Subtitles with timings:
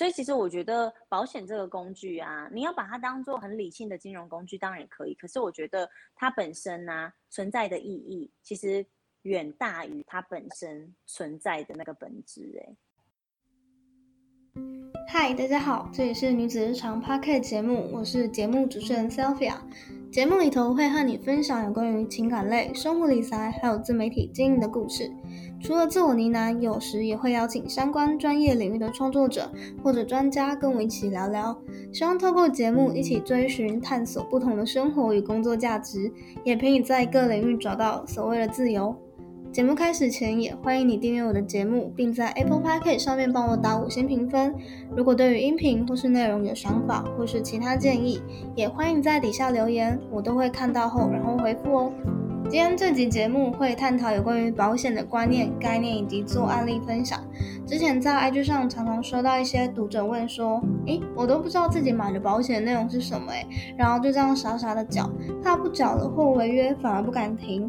[0.00, 5.12] 所以其实我觉得保险这个工具啊，你要把它当做很理性的金融工具，当然也可以。
[5.12, 8.82] 可是我觉得它本身呢存在的意义，其实
[9.24, 12.50] 远大于它本身存在的那个本质。
[12.62, 12.76] 哎，
[15.06, 19.58] 嗨，大家好，这里是女子日常 p o c k e t 节目，我是节目主持人 Sophia。
[20.10, 25.08] 节目里头会和你分享有关于情感类、生活理财，还有自媒体经营的故事。
[25.62, 29.48] 除了自我呢喃，有时也会邀请相关专业领域的创作者
[29.84, 31.56] 或者专家跟我一起聊聊，
[31.92, 38.92] 希望透过节目一起追寻、探索不同的生活与工作价值，也陪你在各领域找到所谓的自由。
[39.52, 44.54] 节目开始前，也欢迎你订阅我的节目，并在 Apple Podcast 上面帮我打五星评分。
[44.96, 48.22] 如果对于音频或是内容有想法或是其他建议，
[48.54, 51.92] 也欢迎在底下留言，我都会看到后然后回复哦。
[52.44, 57.20] 今天这集节目会探讨有关于保险的观念、概念以及做案例分享。
[57.66, 63.44] 之前在 IG 上常常收到一些读者问说：“诶，我都不知道自己买的保险内容是什么，诶，
[63.76, 65.10] 然后就这样傻傻的缴，
[65.42, 67.68] 怕不缴了或违约，反而不敢停。”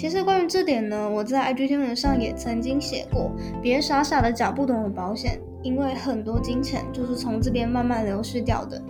[0.00, 8.80] 其实关于这点呢，我在 IG 天文上也曾经写过：别傻傻的缴不懂的保险，因为很多金钱就是从这边慢慢流失掉的。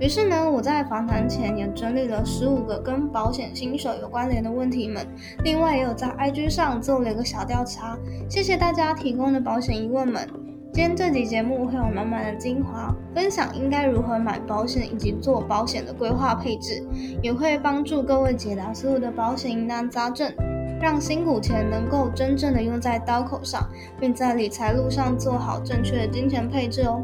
[0.00, 5.06] 于是呢，我在访谈前也整理了十五个跟保险新手有关联的问题们，
[5.44, 7.98] 另外也有在 IG 上做了一个小调查。
[8.26, 10.26] 谢谢大家提供的保险疑问们。
[10.78, 16.86] 今天这集节目会有满满的精华，分享应该如何买保险以及做保险的规划配置，
[17.20, 20.32] 也会帮助各位解答所有的保险疑难杂症，
[20.80, 27.02] 让辛苦钱能够真正的用在刀口上，并在理财路上做好正确的金钱配置哦。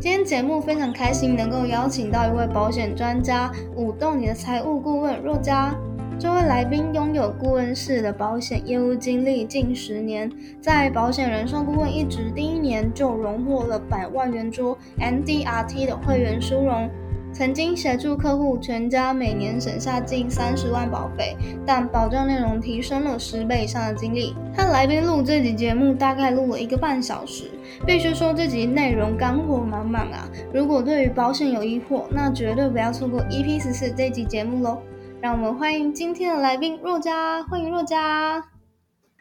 [0.00, 5.74] 今天节目非常开心，能够邀请到一位保险专家舞动你的财务顾问若佳。
[6.18, 10.30] 这位来宾拥有顾问式的保险业务经历近十年，
[10.62, 16.88] 在保险人寿顾问一职第一年就荣获了百万圆桌 MDRT 的会员殊荣。
[17.34, 24.34] 曾经协助客户全家每年省下近三十万保费，但保障内容提升了十倍以上的经历。
[24.54, 27.50] 他来宾录这集节目大概录了一个半小时，
[27.86, 30.26] 必须说这集内容干货满满啊！
[30.50, 34.78] 如果对于保险有疑惑，那绝对不要错过 EP 十四这集节目喽！
[35.26, 38.40] 让我们欢迎今天的来宾若佳，欢迎若佳。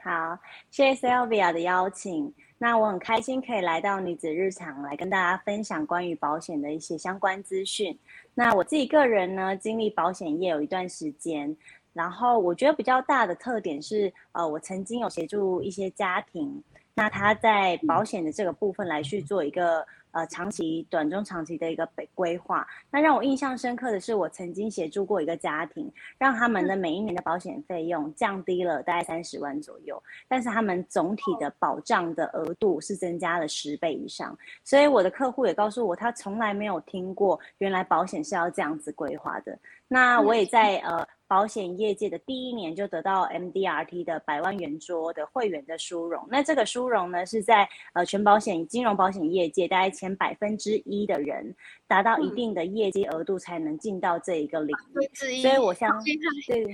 [0.04, 0.38] 好，
[0.70, 2.32] 谢谢 Sylvia 的邀请。
[2.60, 7.98] 那我很开心可以来到女子日常来跟大家分享关于保险的一些相关资讯。
[8.36, 11.58] 那我自己个人呢，经历保险业有一段时间，
[11.92, 16.64] 然后我觉得比较大的特点是，呃，我曾经有协助一些家庭，
[16.94, 19.84] 那他在保险的这个部分来去做一个。
[20.16, 22.66] 呃，长期、短中长期的一个规规划。
[22.90, 34.38] 那让我印象深刻的是，我曾经协助过一个家庭，让他们的每一年的保险费用降低了大概三十万左右，但是他们总体的保障的额度是增加了十倍以上。
[34.64, 39.60] 所以我的客户也告诉我，他从来没有听过原来保险是要这样子规划的。
[39.86, 41.06] 那我也在呃。
[41.28, 51.56] 保险业界的第一年就得到 MDRT 的百万圆桌的会员的殊荣，那这个殊荣呢是在呃全保险金融保险业界大概前百分之一的人
[51.88, 56.66] 达到一定的业绩额度才能进到这一个领域，所以我相信对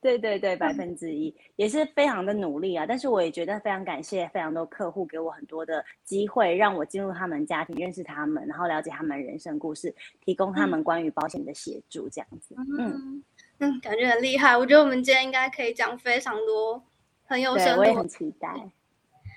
[0.00, 12.78] 对对对百分之一也是非常的努力啊，但是我也觉得非常感谢非常多客户给我很多的机会，让我进入他们家庭认识他们，然后了解他们人生故事，提供他们关于保险的协助这样子，嗯。
[12.80, 13.22] 嗯，
[13.80, 14.56] 感觉很厉害。
[14.56, 16.82] 我觉得我们今天应该可以讲非常多
[17.24, 17.80] 很有深度。
[17.80, 18.48] 我也很期待。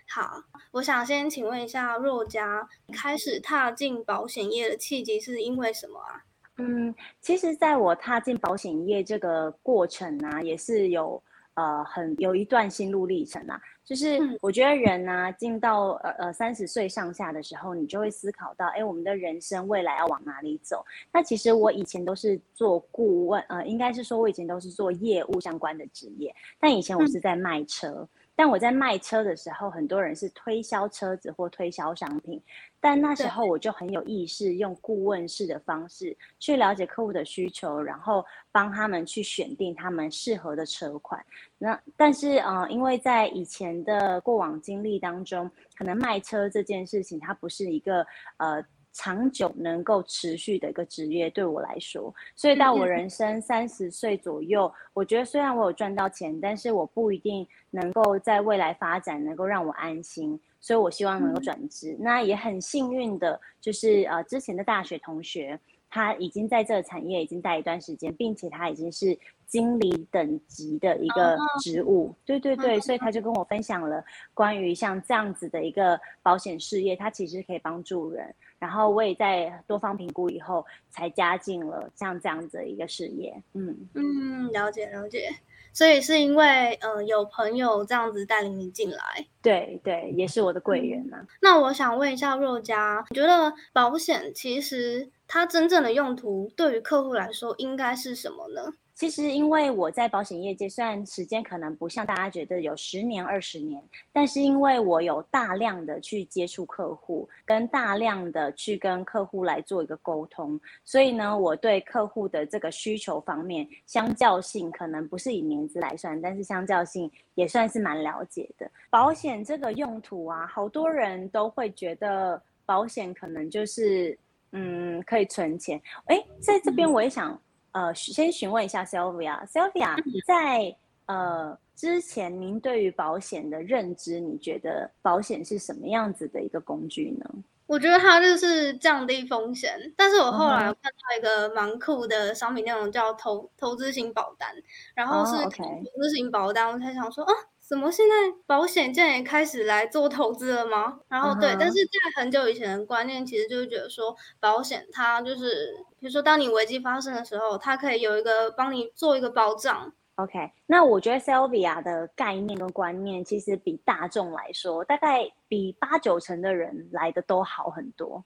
[0.08, 6.24] 好，我想先请问一下若嘉，开始踏进保险业的契机是因为什么啊？
[6.58, 11.22] 嗯，其实在我踏进保险业这个过程呢，也是有
[11.55, 13.59] 呃很有一段心路历程啊。
[13.83, 20.83] 就是我觉得人呢，进到呃呃三十岁上下的时候，你就会思考到，哎，我们的人生未来要往哪里走？
[21.11, 28.07] 那其实我以前都是做顾问，呃，应该是说我以前都是做业务相关的职业，但以前我是在卖车。
[28.35, 32.41] 但我在卖车的时候，很多人是推销车子或推销商品，
[32.79, 41.23] 但那时候我就很有意识，用顾问式的方式去了解客户的需求，然后帮他们去选定他们适合的车款。
[41.58, 48.05] 那但是呃，因为在以前的过往经历当中，可能卖车这件事情它不是一个
[48.37, 48.64] 呃。
[48.97, 61.97] 长久能够持续的一个职业对我来说，所以到我人生三十岁左右，我觉得虽然我有赚到钱，但是我不一定能够在未来发展能够让我安心，所以我希望能够转职。
[62.00, 65.59] 那也很幸运的，就是呃之前的大学同学，
[65.90, 72.14] 他已经在这个产业已经待一段时间，并且他已经是经理等级的一个职务。
[72.26, 74.03] 对对对，所以他就跟我分享了
[74.34, 78.34] 关于像这样子的一个保险事业，它其实可以帮助人。
[78.58, 83.42] 然后我也在多方评估以后，才加进了像这样子的一个事业。
[83.53, 85.30] 嗯嗯，了解了解。
[85.74, 91.18] 所以是因为呃有朋友这样子带领你进来，对对，也是我的贵人呐。
[91.42, 98.72] 那我想问一下若佳，你觉得保险其实它真正的用途对于客户来说应该是什么呢？
[98.96, 103.84] 其实，因为我在保险业界，虽然时间可能不像大家觉得有十年、二十年，
[104.14, 118.72] 但是因为我有大量的去接触客户，跟大量的去跟客户来做一个沟通，所以呢，我对客户的这个需求方面，相较性可能不是以年资来算，但是相较性也算是蛮了解的。
[118.90, 124.18] 保险这个用途啊，好多人都会觉得保险可能就是
[124.53, 125.82] 嗯可以存钱。
[126.06, 127.38] 哎，在这边我也想。
[127.75, 130.73] 呃，先询问一下 Sylvia，Sylvia，在
[131.07, 137.29] 呃之前，您对于保险的认知，你觉得保险是什么样子的一个工具呢？
[137.67, 144.49] 我觉得它就是降低风险，但是我后来看到一个蛮酷的商品内容，叫投投资型保单，
[144.93, 147.33] 然后是投资型保单，我才想说啊。
[147.67, 148.16] 怎么现在
[148.46, 151.00] 保险竟然也开始来做投资了吗？
[151.08, 159.91] 然后对，但是在很久以前的观念，其实就是觉得说保险它就是，比如说当你危机发生的时候，它可以有一个帮你做一个保障。
[160.17, 168.23] OK，那我觉得 Sylvia 的概念跟观念，其实比大众来说，大概比八九成的人来的都好很多。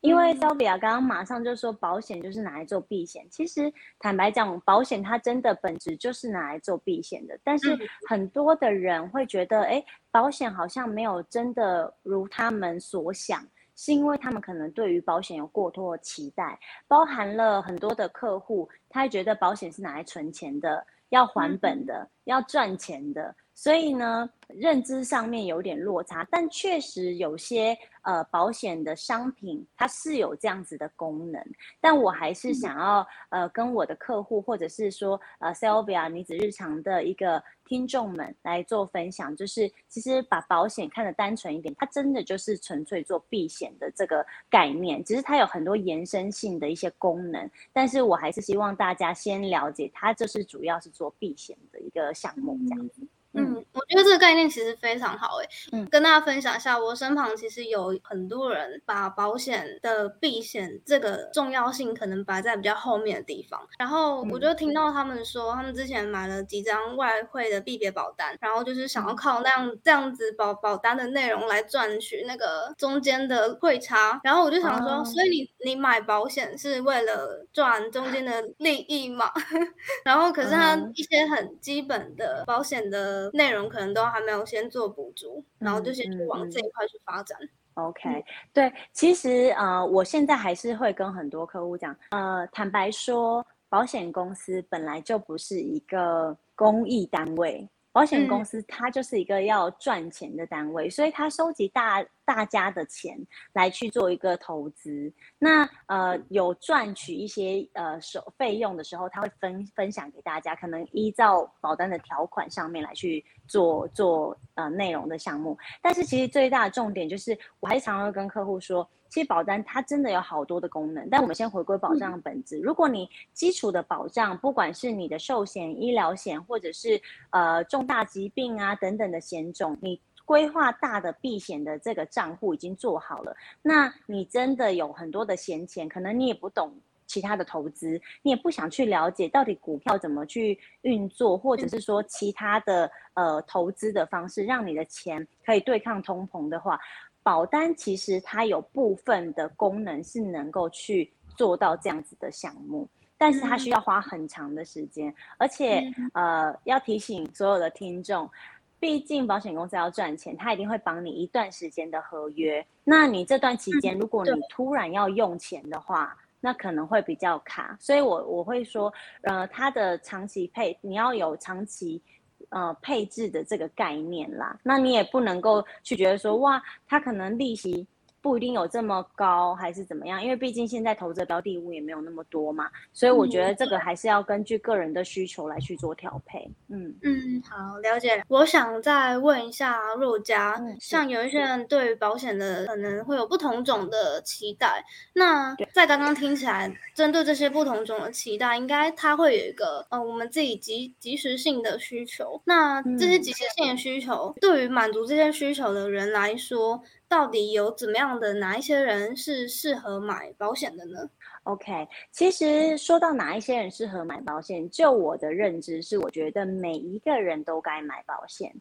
[0.00, 7.38] 因为 Sylvia 刚刚马上就说保险就是拿来做避险，其实坦白讲，保险它真的本质就是拿来做避险的。
[7.42, 7.76] 但是
[8.08, 13.44] 很多的人会觉得，哎，保险好像没有真的如他们所想，
[13.74, 23.34] 是因为他们可能对于保险有过多的期待，包含了很多的客户，他觉得保险是拿来存钱的，要还本的，要赚钱的。
[23.54, 31.42] 所以呢，认知上面有点落差，但确实有些呃保险的商品它是有这样子的功能，
[31.80, 53.02] 但我还是想要呃跟我的客户或者是说呃 Sylvia 女子日常的一个听众们来做分享，就是其实把保险看得单纯一点，它真的就是纯粹做避险的这个概念，只是它有很多延伸性的一些功能，但是我还是希望大家先了解它，就是主要是做避险的一个项目这样子。
[53.36, 55.48] 嗯，我觉得这个概念其实非常好诶。
[55.72, 63.60] 嗯，跟大家分享一下，我身旁其实有很多人把保险的避险这个重要性可能摆在比较后面的地方。
[63.78, 74.20] 然后我就听到他们说，他们之前买了几张外汇的币别保单，然后就是想要靠那样这样子保保单的内容来赚取那个中间的汇差。
[74.24, 79.30] 然后我就想说，所以你你买保险是为了赚中间的利益嘛？
[80.04, 83.25] 然后可是他一些很基本的保险的。
[83.32, 87.38] 内容可能都还没有先做补足，然后就先去往这一块去发展。
[87.74, 97.68] OK，对，其实呃，我现在还是会跟很多客户讲，呃，坦白说，保险公司本来就不是一个公益单位。
[97.92, 103.16] 保险公司它就是一个要赚钱的单位，所以它收集大大家的钱
[103.54, 105.10] 来去做一个投资。
[105.38, 115.56] 那呃有赚取一些呃手费用的时候，他会分分享给大家，可能依照保单的条款上面来去做做呃内容的项目。
[115.80, 118.86] 但是其实最大的重点就是，我还是常常会跟客户说。
[119.08, 122.58] 其实保单它真的有好多的功能，但我们先回归保障的本质。
[122.58, 136.74] 如果你基础的保障，不管是你的寿险、医疗险，或者是呃重大疾病啊等等的险种，你规划大的避险的这个账户已经做好了，那你真的有很多的闲钱，可能你也不懂
[137.06, 146.78] 其他的投资，你也不想去了解到底股票怎么去运作，或者是说其他的呃投资的方式，让你的钱可以对抗通膨的话。
[147.22, 155.82] 保单其实它有部分的功能是能够去做到这样子的项目，但是它需要花很长的时间，而且
[156.14, 158.30] 呃要提醒所有的听众，
[158.78, 162.66] 毕竟保险公司要赚钱，它一定会绑你一段时间的合约。
[162.84, 167.76] 那你这段期间，如果你突然要用钱的话，那可能会比较卡。
[167.80, 168.92] 所以我我会说，
[169.22, 172.02] 呃，它的长期配你要有长期。
[172.50, 177.84] 呃，配置的这个概念啦，那你也不能够去觉得说，哇，它可能利息。
[178.26, 180.20] 不一定有这么高，还是怎么样？
[180.20, 186.50] 因为毕竟现在投资的标的物也没有那么多嘛，所以我觉得这个还是要根据个人的需求来去做调配。
[186.68, 188.20] 嗯嗯，好，了解。
[188.26, 202.42] 我想再问一下若佳，像有一些人对于保险的可能会有不同种的期待，那在刚刚听起来，针对这些不同种的期待，应该它会有一个呃，我们自己及及时性的需求。
[202.44, 211.08] 那这些及时性的需求，对于满足这些需求的人来说，到底有怎么样的哪一些人是适合买保险的呢
[211.44, 218.52] ？OK，其实说到哪一些人适合买保险，就我的认知是，我觉得每一个人都该买保险。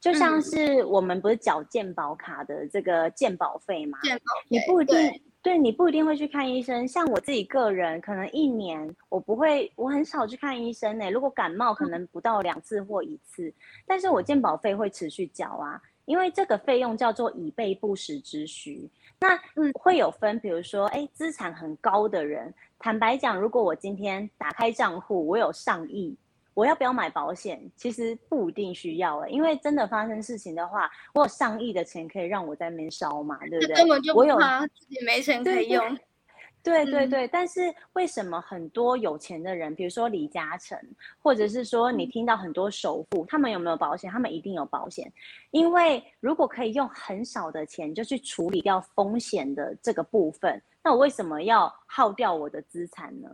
[0.00, 3.98] 就像是我们不是缴健保卡的这个健保费吗？
[4.02, 6.86] 健保你不一定对你不一定会去看医生。
[6.86, 11.10] 像我自己个人，可能一年我不会，我很少去看医生呢。
[11.10, 13.50] 如果感冒，可能不到两次或一次，
[13.86, 15.80] 但是我健保费会持续缴啊。
[16.06, 18.88] 因为这个费用叫做以备不时之需，
[19.20, 19.38] 那
[19.74, 26.16] 会有分，比如说，哎，资产很高的人，坦白讲，如果我今天打开账户，我有上亿，
[26.52, 27.70] 我要不要买保险？
[27.74, 33.74] 其实不一定需要哎，因为真的发生事情的话，我有上亿的钱可以让我在那边烧嘛，对不对？
[33.76, 35.98] 根本就不怕自己没钱可以用。
[36.64, 40.78] 对对对，但是为什么很多有钱的人，比如说李嘉诚，
[41.22, 44.10] 或者是说你听到很多首富，他们有没有保险？
[44.10, 45.12] 他们一定有保险，
[45.50, 53.28] 因为如果可以用很少的钱就去处理掉风险的这个部分，那我为什么要耗掉我的资产呢？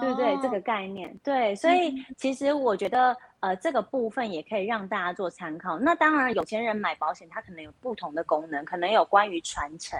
[0.00, 0.36] 对不对？
[0.42, 5.78] 这个概念，对，所以其实我觉得，呃，这个部分也可以让大家做参考。
[5.78, 9.98] 那当然，有钱人买保险，它可能有不同的功能，可能有关于传承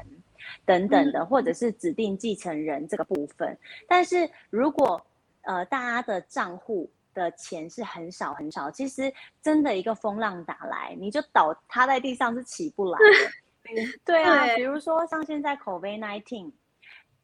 [0.65, 3.57] 等等的，或者是指定继承人这个部分。
[3.89, 5.01] 但是如果
[5.43, 13.75] 呃大家的账户的钱是很少很少，其实真的一个风浪打来，你就倒塌在地上是起不来的。
[14.05, 16.53] 对啊，比如说像现在 COVID nineteen。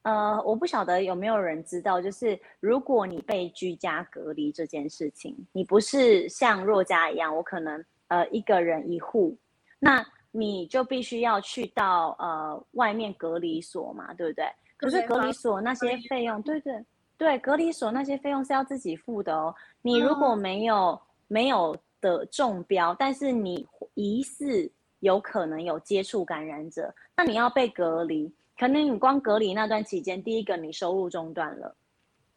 [0.03, 9.37] 呃，我不晓得有没有人知道，就是如果你被居家隔离这件事情，你不是像若家一样，我可能呃一个人一户，
[9.79, 14.45] 那你就必须要去到呃外面隔离所嘛，对不对？
[14.77, 16.85] 可是隔离所那些费用，对对
[17.17, 19.55] 对，隔离所那些费用是要自己付的哦。
[19.83, 24.69] 你如果没有没有的中标，但是你疑似
[24.99, 28.35] 有可能有接触感染者，那你要被隔离。
[28.63, 31.75] 可能你光隔离那段期间，第一个你收入中断了，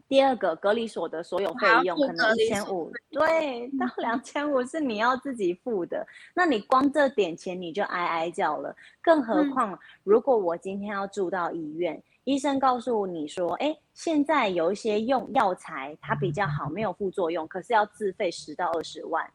[0.08, 6.04] 第二个隔离所的所有费用可能一千五，对，到两千五是你要自己付的。
[6.34, 19.32] 那你光这点钱你就哀哀叫了，更何况如果我今天要住到医院，医生告诉你说，哎，现在有一些用药材它比较好，没有副作用，可是要自费十到二十万，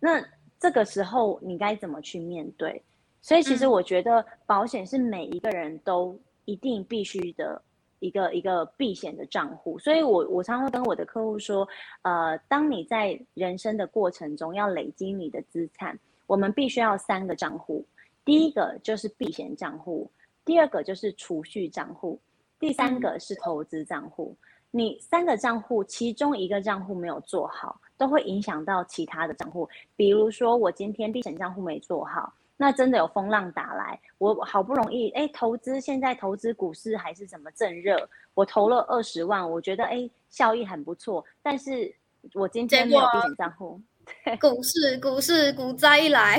[0.00, 0.20] 那
[0.58, 2.82] 这个时候你该怎么去面对？
[3.20, 7.60] 所以其实我觉得保险是每一个人都一定必须的
[7.98, 9.78] 一个一个避险的账户。
[9.78, 11.68] 所以我我常会跟我的客户说，
[12.02, 17.84] 呃，当你在人生的过程中要累积你的资产，我们必须要三个账户。
[18.24, 20.10] 第一个就是避险账户，
[20.44, 22.20] 第二个就是储蓄账户，
[22.58, 24.36] 第三个是投资账户。
[24.70, 29.68] 你三个账户其中一个账户没有做好，都会影响到其他的账户。
[29.96, 32.32] 比如说我今天避险账户没做好。
[32.60, 37.96] 那真的有风浪打来，我好不容易哎投资，现在投资股市还是什么正热，
[38.34, 41.94] 我投了二十万，我觉得哎效益很不错，但是
[42.34, 43.80] 我今天没有避险账户，
[44.40, 46.36] 股市股市股灾一来，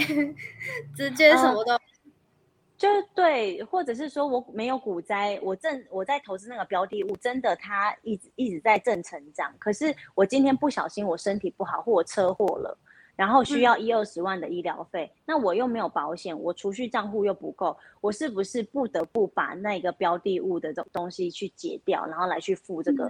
[0.93, 1.79] 直接什么都，
[2.77, 12.77] 就对，或者是说我没有股灾，我正我在投资那个标的物，真的它一直一直在正成长，可是我今天不小心我身体不好或我车祸了。
[13.19, 23.09] 然后需要一二十万的医疗费，那我又没有保险，我储蓄账户又不够，我是不是不得不把那个标的物的这东西去解掉，然后来去付这个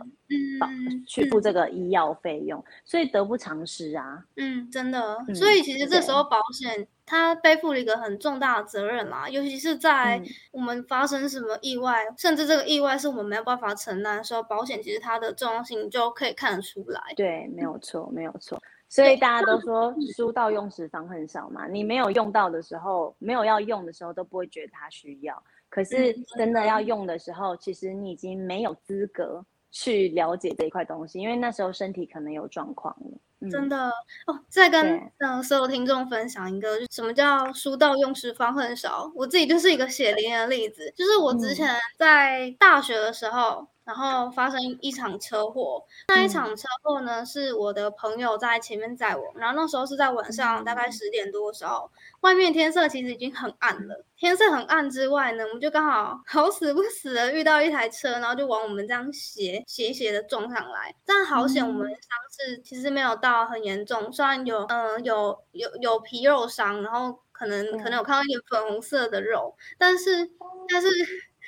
[0.60, 0.68] 保，
[1.06, 2.66] 去付这个医药费用？
[2.84, 4.26] 所以得不偿失啊。
[4.38, 5.24] 嗯，真的。
[5.36, 10.20] 所以其实这时候保险它背负了一个很重大的责任啦，尤其是在
[10.52, 17.00] 我们发生什么意外，甚至这个意外是我们没有办法承担的时候，保险其实它的重要性就可以看得出来。
[17.16, 18.60] 对，没有错，没有错。
[18.90, 25.42] 所以大家都 说书到用时方恨少嘛，你没有用到的时候，没有要用的时候都不会觉得它需要。
[25.70, 33.50] 可是真的要用的时候，其实你已经没有资格去了解这一块东西，因为那时候身体可能有状况了。
[33.50, 33.90] 真的
[34.26, 39.10] 哦，再跟嗯所有听众分享一个，什么叫书到用时方恨少？
[39.16, 43.68] 我自己就是一个血淋的例子，就是我之前在大学的时候。
[43.90, 45.84] 然后发生一场车祸。
[46.10, 51.90] 那一场车祸呢，是我的朋友在前面载我，然后那时候是在晚上大概十点多的时候，
[52.22, 54.06] 外面天色其实已经很暗了。
[54.16, 60.94] 天色很暗之外呢，我们就刚好 好死不死的遇到一台车，然后就往我们这样斜斜斜的撞上来。
[61.04, 67.20] 但好险，我们伤势其实没有到很严重，虽然有嗯有有有皮肉伤，然后。
[67.40, 70.30] 可能可能有看到一点粉红色的肉，但是
[70.68, 70.90] 但是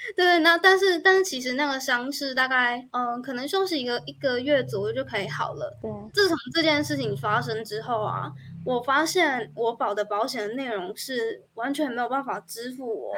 [0.17, 5.77] 对，那但是但是其实那个伤势大概嗯，可能休息一个一个月左右就可以好了。
[5.81, 8.31] 对，自从这件事情发生之后啊，
[8.65, 13.15] 我发现我保的保险的内容是完全没有办法支付我。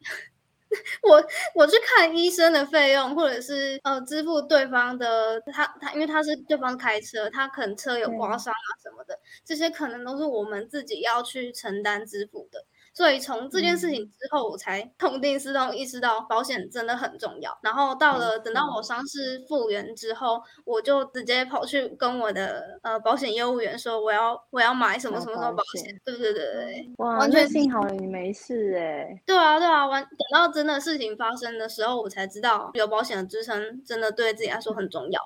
[1.02, 12.64] 我我去看医生的费用，或者是呃支付对方的他他，因为他是对方开车，他可能车有刮伤啊什么的，这些可能都是我们自己要去承担支付的。
[12.96, 17.54] 所以从这件事情之后，我才痛定思痛，意识到保险真的很重要。
[17.60, 25.94] 然后到了等到我伤势复原之后，我就直接跑去跟我的呃保险业务员说，我要我要买什么什么什么保险。
[26.06, 29.22] 对对对对，哇，完全幸好你没事哎。
[29.26, 35.20] 对啊对啊，完等到真的事情发生的时候，我才知道有保险的支撑真的对自己来说很重要。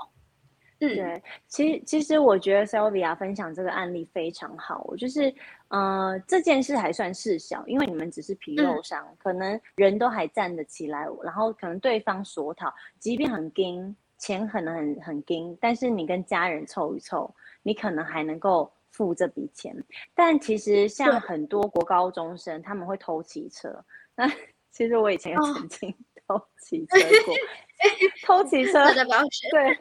[0.80, 5.32] 嗯，对，其实其实我觉得 Sylvia 分享这个案例非常好，我就是。
[5.70, 19.72] 呃，这件事还算事小，因为你们只是皮肉伤，可能人都还站得起来，然后可能对方索讨，即便很惊，钱可能很很惊，但是你跟家人凑一凑，你可能还能够付这笔钱。
[20.12, 23.84] 但其实像很多国高中生，他们会偷骑车，
[24.16, 24.26] 那
[24.72, 25.94] 其实我以前也曾经
[26.26, 27.34] 偷骑车过，
[28.26, 28.84] 偷骑车，
[29.50, 29.78] 对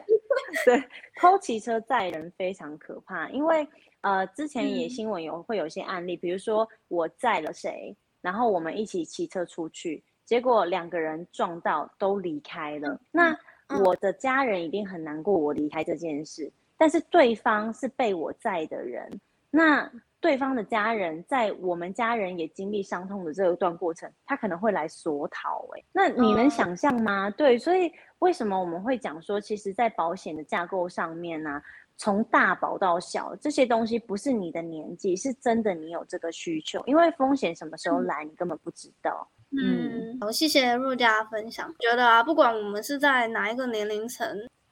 [0.64, 0.84] 对，
[1.20, 3.66] 偷骑车载人非常可怕，因为。
[4.02, 12.98] 呃，之前也新闻有会有一些案例，比如说我载了谁，然后我们一起骑车出去，结果两个人撞到都离开了。
[13.12, 13.36] 那
[13.84, 25.66] 我的家人一定很难过我离开这件事，但是对方是被我载的人，那对方的家人在我们家人也经历伤痛的这一段过程，他可能会来索讨。
[25.76, 27.30] 哎，那你能想象吗？
[27.30, 31.60] 对，所以为什么我们会讲说，其实，在保险的架构上面呢？
[31.96, 39.28] 从大保到小，这些东西不是你的年纪，是真的你有这个需求，因为风险什么时候来，你根本不知道。
[39.50, 41.70] 嗯，好，谢谢入家分享。
[41.78, 44.26] 觉得啊，不管我们是在哪一个年龄层。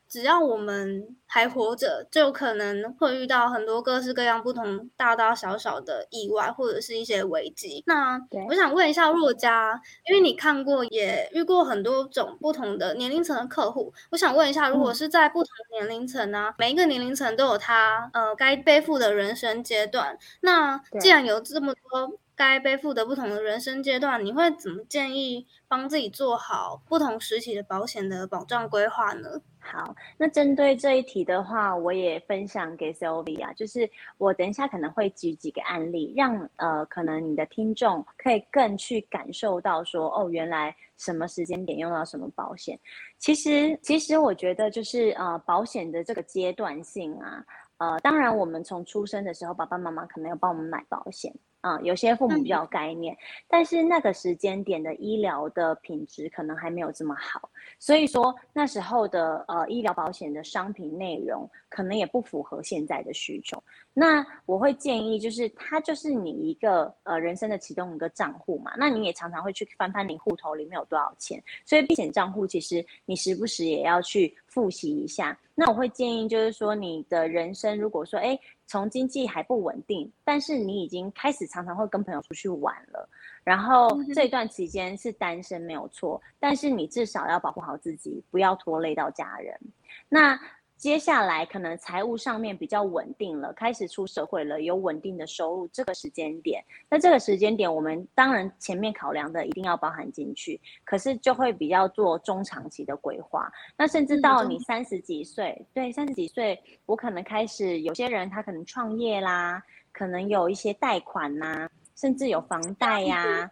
[0.08, 7.82] 只要我们还活着，就可能会遇到很多各式各样、不同大大小小的意外，或者是一些危机。
[7.86, 20.18] 那我想问一下若家，因为你看过也遇过很多种不同的年龄层的客户，我想问一下，如果是在不同年龄层呢，每一个年龄层都有他呃该背负的人生阶段。
[20.40, 29.40] 那既然有这么多该背负的不同的人生阶段，你会怎么建议帮自己做好不同时期的保险的保障规划呢？
[29.70, 42.80] 好，那针对这一题的话，我也分享给 Sylvia，就是我等一下可能会举几个案例，让呃可能你的听众可以更去感受到说，哦，原来什么时间点用到什么保险。
[43.18, 47.44] 其实，其实我觉得就是呃保险的这个阶段性啊，
[47.76, 51.30] 呃，当然我们从出生的时候，爸爸妈妈可能有帮我们买保险。
[51.68, 53.14] 啊，有些父母比较有概念，
[53.46, 63.62] 但是那个时间点的医疗的品质可能还没有这么好，所以说那时候的呃医疗保险的商品内容可能也不符合现在的需求。
[63.92, 75.38] 那我会建议，就是它就是你一个呃人生的其中一个账户嘛，那你也常常会去翻翻你户头里面有多少钱，所以避险账户其实你时不时也要去复习一下。
[75.58, 78.38] 那我会建议，就是说你的人生如果说哎。
[78.70, 83.08] 从经济还不稳定，但是你已经开始常常会跟朋友出去玩了，
[83.42, 89.58] 然后这段期间是单身没有错，但是你至少要保护好自己，不要拖累到家人。
[90.06, 90.38] 那。
[90.78, 95.66] 接下来可能财务上面比较稳定了，开始出社会了，有稳定的收入。
[95.72, 103.50] 这个时间点，那这个时间点，我们当然前面考量的一定要包含进去，可是就会比较做中长期的规划。
[103.76, 109.60] 那甚至到你三十几岁，对，三十几岁，我可能开始有些人他可能创业啦，
[109.90, 113.50] 可能有一些贷款呐，甚至有房贷呀，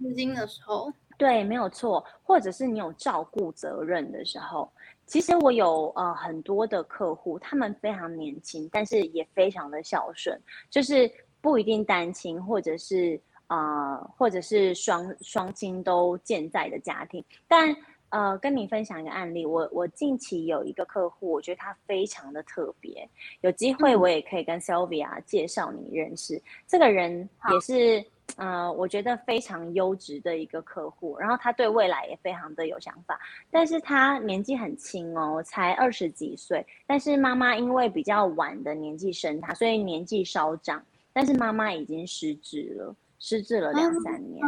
[0.00, 4.68] 资金的时候，对，没有错，或者是你有照顾责任的时候。
[5.06, 10.40] 其实我有呃很多的客户，他们非常年轻，但是也非常的孝顺，
[10.70, 17.22] 就是不一定单亲，或者是啊，或者是双双亲都健在的家庭。
[17.46, 17.74] 但
[18.10, 23.08] 呃，跟你分享一个案例，我我近期有一个客户，我觉得他非常的特别，
[23.40, 26.40] 有机会我也可以跟 Sylvia 介绍你认识。
[26.64, 28.04] 这个人也是
[28.36, 44.44] 呃，我觉得非常优质的一个客户，然后他对未来也非常的有想法，但是他年纪很轻哦，才二十几岁，但是妈妈因为比较晚的年纪生他，所以年纪稍长，但是妈妈已经失智了，失智了两三年，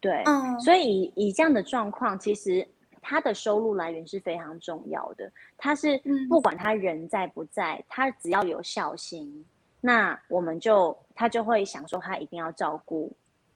[0.00, 0.22] 对，
[0.62, 2.66] 所以以以这样的状况，其实
[3.00, 9.46] 他的收入来源是非常重要的，他是不管他人在不在，他只要有孝心，
[9.80, 13.10] 那我们就他就会想说他一定要照顾。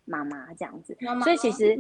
[0.05, 1.79] 妈妈这样子，所以其实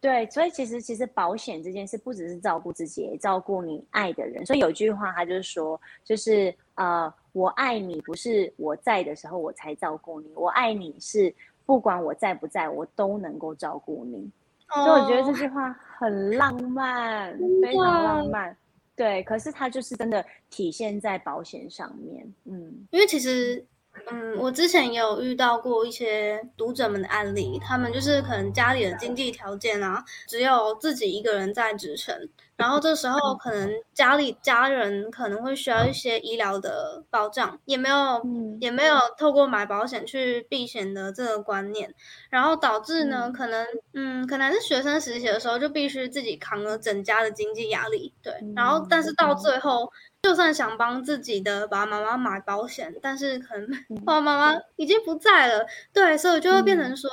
[0.00, 4.44] 对，所以其实其实保险这件事不只是照顾自己，也照顾你爱的人。
[4.44, 11.32] 所以有句话，他就是说，就是呃，我爱你不是我在的时候我才照顾你，我爱你是
[11.64, 14.28] 不管我在不在，我都能够照顾你。
[14.72, 18.56] 所以我觉得这句话很浪漫，非常浪漫。
[18.96, 22.34] 对，可是它就是真的体现在保险上面。
[22.44, 23.64] 嗯，因为其实。
[24.10, 38.22] 嗯，我之前也有遇到过一些读者们的案例，他们就是可能家里的经济条件啊，只有自己一个人在支撑，然后这时候可能家里家人可能会需要一些医疗的保障，也没有，
[38.60, 41.94] 也没有透过买保险去避险的这个观念，
[42.30, 49.92] 然后导致呢，可能，嗯，可能是学生实习的时候就必须自己扛了整家的经济压力，对，然后但是到最后。
[50.22, 53.68] 就算想帮自己的爸爸妈妈买保险，但是可能
[54.04, 57.10] 爸爸妈妈已经不在了，对，所以就会变成说，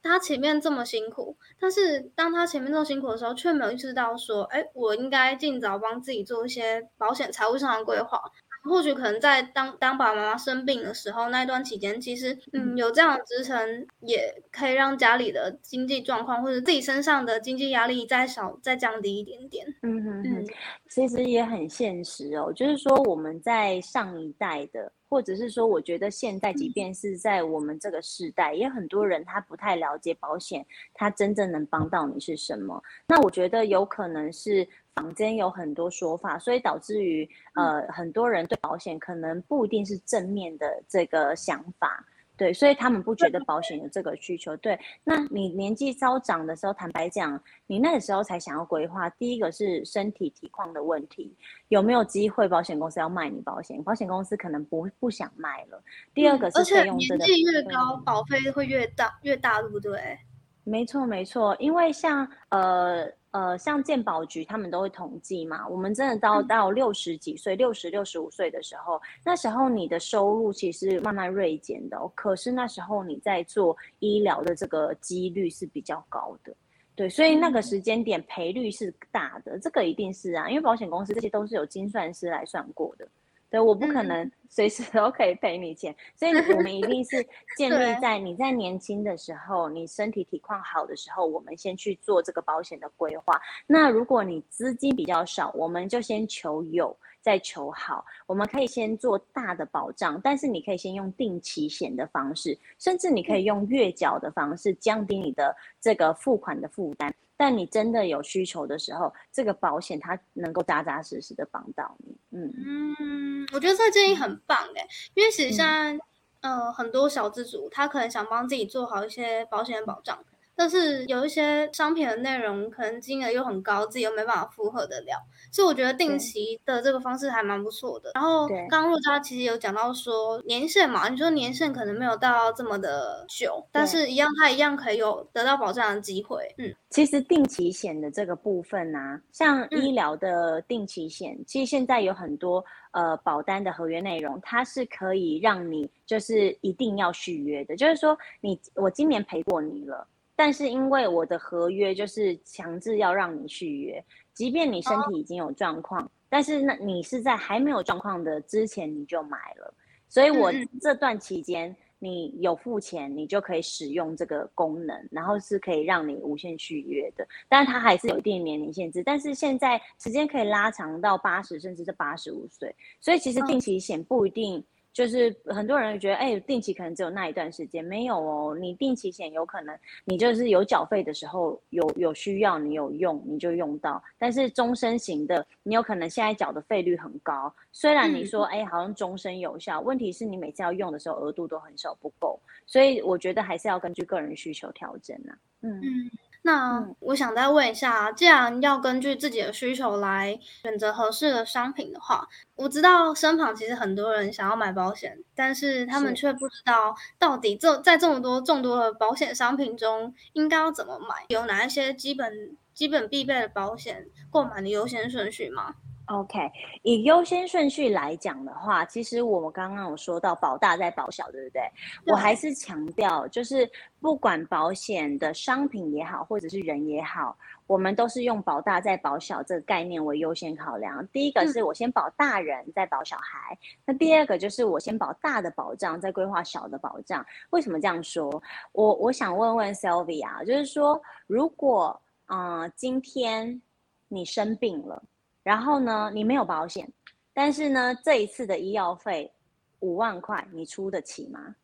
[0.00, 8.22] 他前面这么辛苦，但是当他前面这么辛苦的时候，却没有意识到说，哎，我应该尽早帮自己做一些保险财务上的规划。
[8.62, 19.66] 或许可能在当当爸爸妈妈生病的时候，那一段期间，其实嗯有这样的支撑，也可以让家里的经济状况或者自己身上的经济压力再少再降低一点点。
[19.82, 20.46] 嗯哼嗯，
[20.88, 32.80] 其实也很现实哦，就是说我们在上一代的，或者是说我觉得现在，即便是在我们这个时代，也很多人他不太了解保险，他真正能帮到你是什么。
[33.08, 34.68] 那我觉得有可能是。
[34.94, 42.04] 坊间有很多说法，所以导致于呃很多人对保险可能不一定是正面的这个想法，
[42.36, 44.54] 对，所以他们不觉得保险有这个需求。
[44.58, 51.34] 对，那你年纪稍长的时候，坦白讲，你那个时候才想要规划，第一个是身体体况的问题，
[51.68, 53.82] 有没有机会保险公司要卖你保险？
[53.82, 55.82] 保险公司可能不不想卖了。
[56.12, 60.18] 第二个是费用年纪越高，保费会越大越大，对不对？
[60.64, 63.10] 没错没错，因为像呃。
[63.32, 76.54] 呃，像健保局他们都会统计嘛，我们真的到到六十几岁、六十六十五岁的时候，那时候你的收入其实慢慢锐减的，可是那时候你在做医疗的这个几率是比较高的，
[76.94, 83.08] 对，所以那个时间点赔率是大的，这个一定是啊，因为保险公司这些都是有精算师来算过的。
[83.52, 87.24] 对，我不可能 随时都可以赔你钱，所以我们一定是
[87.56, 93.38] 建立在你在年轻的时候，你身体体况好的时候，我们先去做这个保险的规划。
[93.66, 98.04] 那如果你资金比较少，我们就先求有，再求好。
[98.26, 107.14] 我们可以先做大的保障，但是你可以先用定期险的方式，甚至你可以用月缴的方式，降低你的这个付款的负担。
[107.34, 112.16] 但你真的有需求的时候，这个保险它能够扎扎实实的帮到你。
[112.30, 115.98] 嗯嗯，我觉得这建议很棒哎，因为其实现在
[116.40, 120.22] 呃很多小资主他可能想帮自己做好一些保险的保障。
[120.54, 125.16] 但是有一些商品的内容可能金额又很高，自己又没办法负荷得了，
[125.50, 128.12] 所以我觉得定期的这个方式还蛮不错的。
[128.14, 136.54] 然后刚入家其实有讲到说年限嘛，你说年限可能没有到这么的久，但是一样它一样可以有得到保障的机会。
[136.58, 150.06] 嗯，其实定期险的这个部分呢，像医疗的定期险，其实现在有很多呃保单的合约内容，它是可以让你就是一定要续约的，就是说你我今年赔过你了。
[150.44, 159.72] 但是因为我的合约就是强制要让你续约，即便你身体已经有状况，但是那你是在还没有状况的之前你就买了，
[160.08, 167.24] 所以我这段期间你有付钱，你就可以使用这个功能，然后是可以让你无限续约的。
[167.48, 174.64] 但是它还是有一定年龄限制，但是现在时间可以拉长到八十甚至是八十五岁，所以其实定期险不一定。
[174.92, 178.56] 就是很多人觉得，哎，定期可能只有那一段时间，没有哦。
[178.58, 184.02] 你定期险有可能，你就是有缴费的时候有有需要，你有用你就用到。
[184.18, 187.52] 但是终身型的，你有可能现在缴的费率很高。
[187.72, 192.38] 虽然你说，哎，好像终身有效，问题是你每次要用的时候额度都很少，不够。
[192.66, 195.32] 所以我觉得还是要根据个人需求调整啊。
[195.62, 196.10] 嗯嗯。
[196.44, 215.76] 那我想再问一下，既然要根据自己的需求来选择合适的商品的话，我知道身旁其实很多人想要买保险，但是他们却不知道到底这在这么多众多的保险商品中应该要怎么买，有哪一些基本基本必备的保险购买的优先顺序吗
[216.12, 221.62] ？OK，以优先顺序来讲的话，其实我们刚刚有说到保大在保小，对不对？
[222.06, 227.34] 我还是强调，就是不管保险的商品也好，或者是人也好，
[227.66, 231.06] 我们都是用保大在保小这个概念为优先考量。
[231.08, 237.24] 第一个是我先保大人，再保小孩；那第二个就是我先保大的保障，再规划小的保障。
[237.50, 238.42] 为什么这样说？
[238.72, 243.62] 我我想问问 Sylvia，就是说，如果啊，今天
[244.08, 245.02] 你生病了。
[245.42, 246.90] 然后呢，你没有保险，
[247.32, 249.32] 但是呢，这一次的医药费
[249.80, 251.56] 五万块，你出得起吗？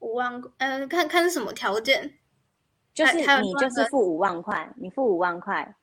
[0.00, 2.18] 五万，呃，看看是什么条件，
[2.92, 5.74] 就是你就是付五万块，你付五万块，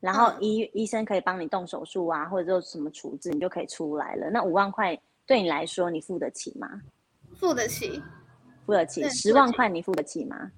[0.00, 4.28] 然后医医生可以帮你动手术啊，或者做什么处置，你就可以出来了。
[4.30, 6.82] 那五万块对你来说，你付得起吗？
[7.38, 8.02] 付得起，
[8.66, 9.08] 付得起。
[9.08, 10.52] 十万块你付得起吗？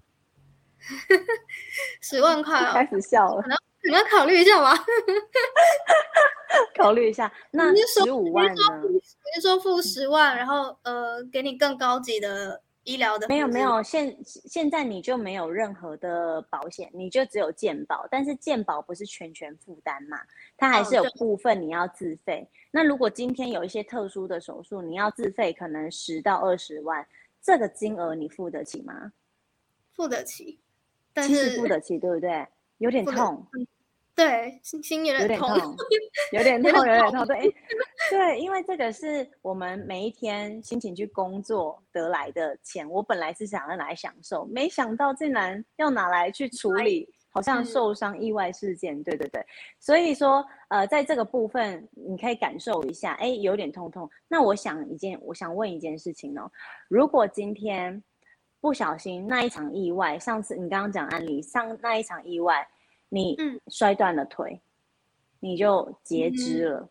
[2.01, 3.45] 十万块，开始笑了。
[3.87, 4.75] 你要考虑一下吗？
[6.77, 7.33] 考虑一下。
[7.51, 8.53] 那十五万呢？
[8.89, 9.01] 你
[9.35, 13.27] 是说付十万，然后呃，给你更高级的医疗的？
[13.29, 18.07] 没有没有，现现在你就没有任何的保险，你就只有健保。
[18.11, 20.19] 但是健保不是全权负担嘛，
[20.57, 22.49] 它还是有部分你要自费。
[22.71, 27.07] 那如果今天有一些特殊的手术，你要自费，可能十到二十万，
[27.43, 29.13] 这个金额你付得起吗？
[29.95, 30.59] 付得起，
[31.13, 32.47] 但是付得起，对不对？
[32.79, 33.47] 有点痛。
[34.17, 35.77] 对，心心 有点痛，
[36.33, 37.27] 有点痛，有点痛。
[37.27, 37.55] 对，
[38.09, 49.03] 对，因为这个是我们每一天心情去工作得来的钱，我本来是想要拿来享受，没想到竟然要拿来去处理，好像受伤意外事件。
[49.05, 49.45] 对对对，
[49.79, 54.09] 所以说，呃，在这个部分你可以感受一下，哎，有点痛痛。
[54.29, 56.51] 那我想一件，我想问一件事情哦，
[56.89, 58.03] 如果今天
[58.63, 62.67] 不小心那一场意外，上次你刚刚讲案例上那一场意外。
[63.09, 63.37] 你
[63.69, 64.61] 摔断了腿，
[65.41, 66.89] 你就截肢了。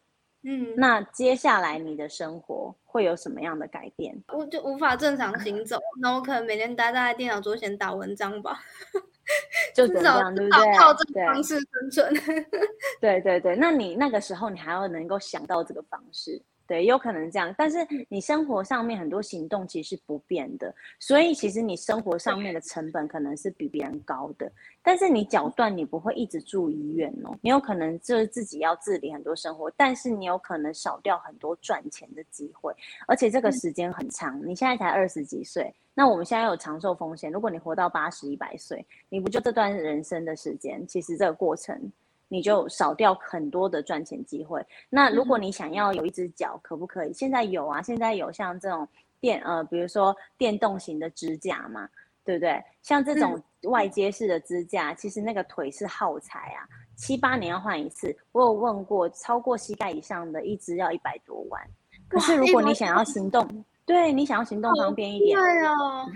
[0.48, 4.16] 嗯，那接下来你的生活会有什么样的改变？
[4.28, 8.60] 我就无法正常行走，那我可能每天待在电脑桌前打文章吧，
[9.74, 10.78] 就这样，对不对？
[10.78, 12.14] 靠这个方式生存。
[13.02, 16.40] 对对对，那你那个时候你还要能够想到这个方式。
[16.68, 17.78] 对，有可能这样，但是
[18.10, 24.52] 你生活上面很多行动其实是不变的，所以其实你生活上面的成本可能是比别人高的。
[24.82, 32.76] 但是你脚断，你不会一直住医院哦，你有可能就是自己要自理很多生活，但是你有可能少掉很多赚钱的机会，
[33.08, 34.40] 而且这个时间很长。
[34.44, 41.92] 你现在才二十几岁，那我们现在有长寿风险，如果你活到八十一百岁，你不就这段人生的时间，其实这个过程。
[42.28, 44.66] 你就少掉很多的赚钱机会。
[44.90, 47.14] 那如果你想要有一只脚，可不可以？
[47.14, 48.88] 现在有啊，现在有像这种
[49.20, 51.88] 电呃，比如说电动型的支架嘛，
[52.24, 52.62] 对不对？
[52.82, 58.16] 像这种外接式的支架，其实那个腿是耗材啊，七八年要换一次。
[58.32, 61.62] 我有问过，超过膝盖以上的一只要一百多万。
[62.08, 66.08] 可是如果你想要行动，对你想要行动方便一点，对啊，好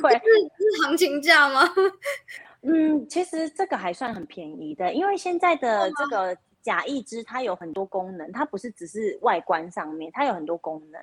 [0.00, 1.62] 贵，是行情价吗？
[2.62, 11.00] 嗯，其实这个还算很便宜的，因为现在的这个假义肢它有很多功能，它不是只是外观上面，它有很多功能。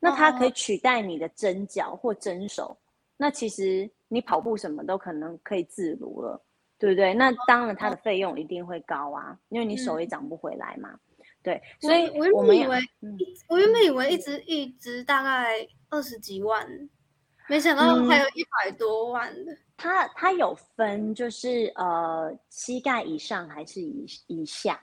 [0.00, 2.76] 那它可以取代你的真脚或真手，
[3.16, 6.40] 那其实你跑步什么都可能可以自如了，
[6.78, 7.12] 对不对？
[7.12, 10.96] 那当然它的费用一定会高啊，因为你手也长不回来嘛。
[11.42, 12.78] 对，所以我原本以为，
[13.48, 16.88] 我原本以为一只一只大概二十几万，
[17.48, 19.56] 没想到还有一百多万的。
[19.76, 24.78] 它它有分，就是呃膝盖以上还是以以下？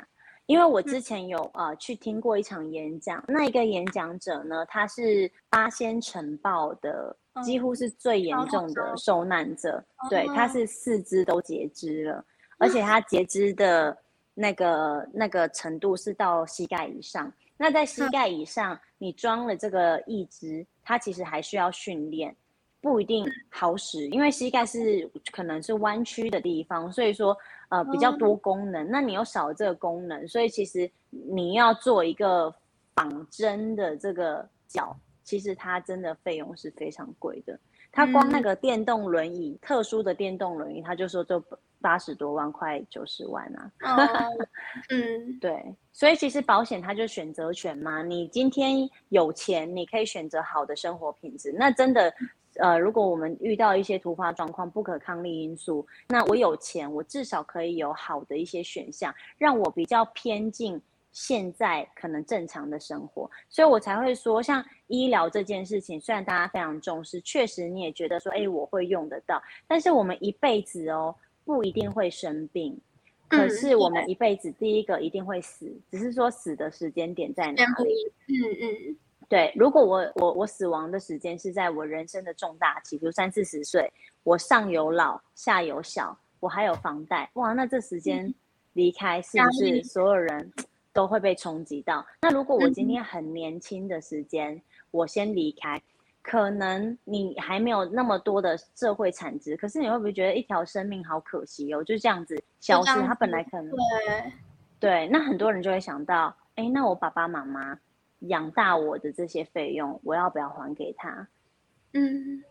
[0.48, 9.84] 因为我之前有呃去听过一场演讲，那一个演讲者呢，他是八仙城堡的，几乎是最严重的受难者。
[10.10, 12.24] 对，他是四肢都截肢了，
[12.60, 13.98] 而且 他截肢的
[14.36, 17.32] 那个那个程度是到膝盖以上。
[17.58, 22.36] 那在膝盖以上，你装了这个义肢，它其实还需要训练。
[22.86, 27.36] 不一定好使，因为膝盖是可能是弯曲的地方，所以说
[27.70, 28.88] 呃比较多功能。
[28.92, 32.54] 那你又少这个功能，所以其实你要做一个
[32.94, 37.60] 仿真的这个脚，其实它真的费用是非常贵的。
[37.92, 41.44] 它光那个电动轮椅，特殊的电动轮椅，他就说就
[41.82, 43.72] 八十多万块九十万啊。
[44.90, 48.04] 嗯， 对，所以其实保险它就选择权嘛。
[48.04, 52.14] 你今天有钱，你可以选择好的生活品质，那真的。
[52.56, 72.80] 呃，如果我们遇到一些突发状况、不可抗力因素，那我有钱，我至少可以有好的一些选项，让我比较偏近现在可能正常的生活，所以我才会说，像医疗这件事情，虽然大家非常重视，确实你也觉得说，哎，我会用得到，但是我们一辈子哦，不一定会生病，
[73.30, 78.14] 可是我们一辈子第一个一定会死，只是说死的时间点在哪里？
[78.28, 78.98] 嗯嗯。
[79.28, 83.92] 对，如果我我我死亡的时间是在我人生的重大期，比如三四十岁，
[84.24, 88.32] 我上有老下有小，我还有房贷，哇，那这时间
[88.74, 90.54] 离开是不是所有人
[90.94, 92.06] 都会被冲击到？
[92.22, 94.62] 那如果我今天很年轻的时间，
[94.92, 95.82] 我先离开，
[96.22, 101.84] 可能你还没有那么多的社会产值，可是你会不会觉得一条生命好可惜哦？
[101.84, 104.32] 就这样子消失，他本来可能对
[104.80, 107.80] 对，那很多人就会想到，哎，那我爸爸妈妈。
[108.20, 111.28] 养大我的这些费用，我要不要还给他？
[111.94, 112.44] 嗯，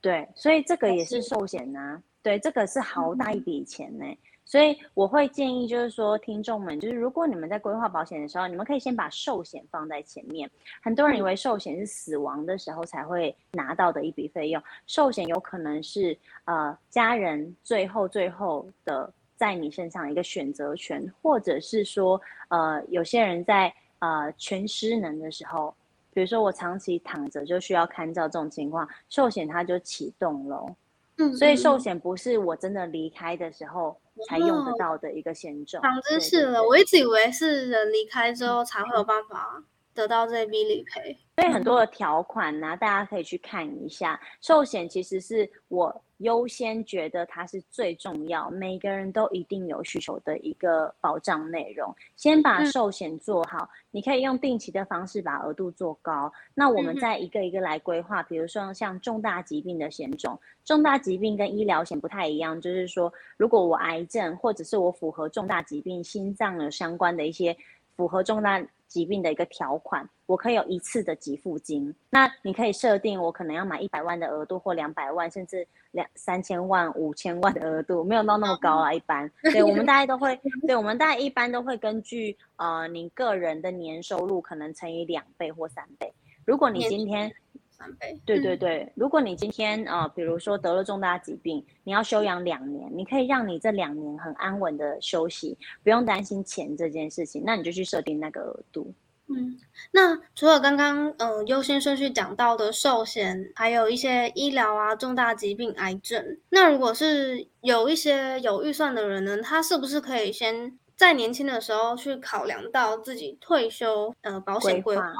[0.00, 2.02] 对，所以这个也是寿险呐。
[2.22, 4.04] 对，这个是好大一笔钱呢。
[4.44, 10.50] 所以我会建议，就是说，听众们，就是如果你们在规划保险的时候，你们可以先把寿险放在前面。
[10.82, 23.72] 很多人以为寿险是死亡的时候才会拿到的一笔费用，寿险有可能是呃家人最后最后的在你身上一个选择权，或者是说呃有些人在。
[24.00, 25.74] 呃，全失能的时候，
[26.12, 30.76] 比如说我长期躺着就需要看照这种情况，寿险它就启动了。
[31.18, 35.80] 嗯，所以寿险不是我真的离开的时候才用得到的一个险种。
[35.82, 39.62] 长知识了，我一直以为是人离开之后才会有办法
[39.94, 41.16] 得到这笔理赔。
[41.36, 44.20] 所以很多的条款呢，大家可以去看一下。
[44.40, 46.02] 寿险其实是我。
[46.20, 51.94] 优先觉得它是最重要，每个人都一定有需求的一个保障内容。
[52.16, 56.32] 先把寿险做好，你可以用定期的方式把额度做高。
[56.54, 67.56] 那我们再一个一个来规划，比如说像重大疾病的险种，重大疾病跟医疗险不太一样，就是说如果我癌症或者是我符合重大疾病、心脏有相关的一些
[67.96, 68.62] 符合重大。
[68.90, 71.94] 疾病的一个条款，我可以有一次的给付金。
[72.10, 78.92] 那你可以设定，我可能要买一百万的额度，或两百万，甚至两三千万、五千万的额度，没有到那么高啊。
[78.92, 86.12] 一般，对我们大家都会， 对我们大家一般都会根据呃你个人的年收入，可能乘以两倍或三倍。
[86.44, 87.32] 如果你今天。
[87.80, 88.20] 三倍。
[88.26, 98.92] 对对对，如果你今天呃，比如说得了重大疾病，你要休养两年，你可以让你这两年很安稳的休息，不用担心钱这件事情，那你就去设定那个额度。
[99.28, 99.56] 嗯，
[99.92, 115.14] 那除了刚刚嗯优先顺序讲到的寿险，还有一些医疗啊、重大疾病、癌症，那如果是有一些有预算的人呢，他是不是可以先在年轻的时候去考量到自己退休呃保险规划？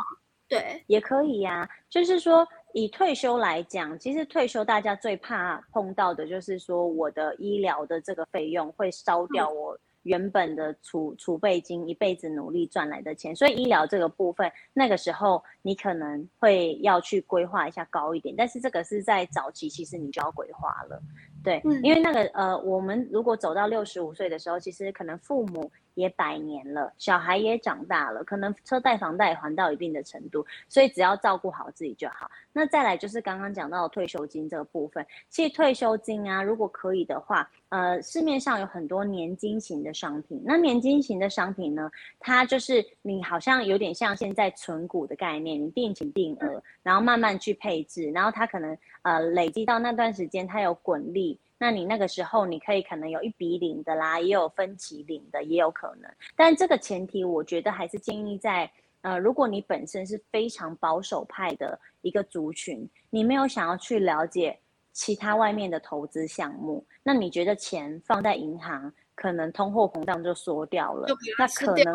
[0.51, 1.67] 对，也可以呀。
[1.89, 13.35] 就是说，以退休来讲，其实退休大家最怕碰到的就是说，我的医疗的这个费用会烧掉我原本的储储备金，一辈子努力赚来的钱。
[13.35, 18.35] 所以医疗这个部分，那个时候你可能会要去规划一下高一点。
[18.37, 21.01] 但是这个是在早期，其实你就要规划了。
[21.43, 25.71] 对，因为那个呃，我们如果走到六十五岁的时候，其实可能父母。
[25.95, 32.31] 也百年了，小孩也长大了，可能车贷、房贷还到一定的程度，所以只要照顾好自己就好。
[32.53, 40.41] 那再来就是刚刚讲到退休金这个部分，其实退休金啊，如果可以的话，呃，市面上有很多年金型的商品。
[40.43, 51.39] 那年金型的商品呢，它就是你好像有点像现在存股的概念，你定期定额，然后慢慢去配置，然后它可能呃累积到那段时间，它有滚利。
[51.63, 56.11] 那你那个时候，你可以可能有一笔领的啦，也有分期领的，也有可能。
[56.35, 58.71] 但这个前提，我觉得还是建议在，
[59.03, 64.59] 呃，如果你本身是非常保守派的一个族群，你没有想要去了解
[64.93, 71.07] 其他外面的投资项目，那你觉得钱放在银行，可能通货膨胀就缩掉了，
[71.39, 71.95] 那可能，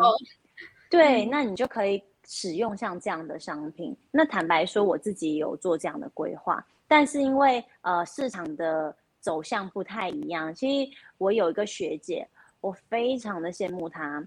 [0.88, 3.96] 对，那你就可以使用像这样的商品。
[4.12, 8.96] 那坦白说，我自己有做这样的规划，但是因为呃市场的。
[9.18, 10.54] 走向不太一样。
[10.54, 12.24] 其实我有一个学姐，
[12.60, 14.24] 我非常的羡慕她。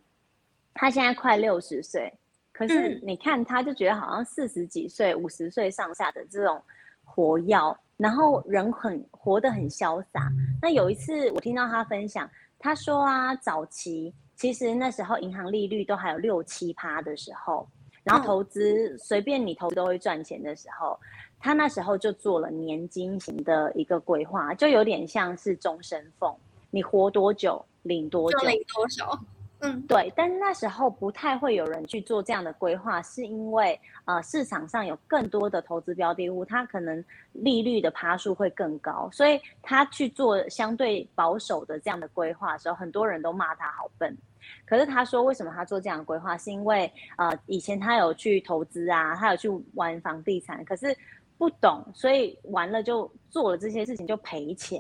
[0.74, 2.14] 她现在快六十岁，
[2.52, 6.62] 可是你看她就觉得好像四十几岁、五十岁上下的这种
[7.06, 10.30] 活药，然后人很活得很潇洒。
[10.62, 17.66] 那有一次我听到她分享，她说啊，早期其实那时候银行利率都还有六七趴的时候，
[18.04, 21.00] 然后投资随便你投都会赚钱的时候。
[21.40, 26.36] 他那时候就做了年金型的一个规划，就有点像是终身俸，
[26.70, 29.18] 你活多久领多久，领多少？
[29.62, 44.18] 嗯，对，但是那时候不太会有人去做这样的规划，是因为呃市场上有更多的投资标的物，它可能利率的趴数会更高，所以他去做相对保守的这样的规划的时候，很多人都骂他好笨。
[44.66, 50.96] 可是他说，为什么他做这样的规划，是因为呃以前他有去投资啊，他有去玩房地产，可是
[51.40, 54.80] 不懂，所以完了就做了这些事情就赔钱，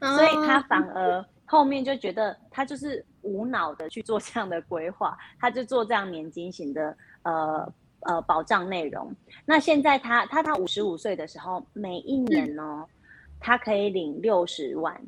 [0.00, 9.14] 所以他反而后面就觉得他就是无脑的去做这样的规划，他就做这样年金型的呃呃保障内容。
[9.44, 12.86] 那现在他他他五十五岁的时候，每一年呢，
[13.38, 14.98] 他可以领六十万，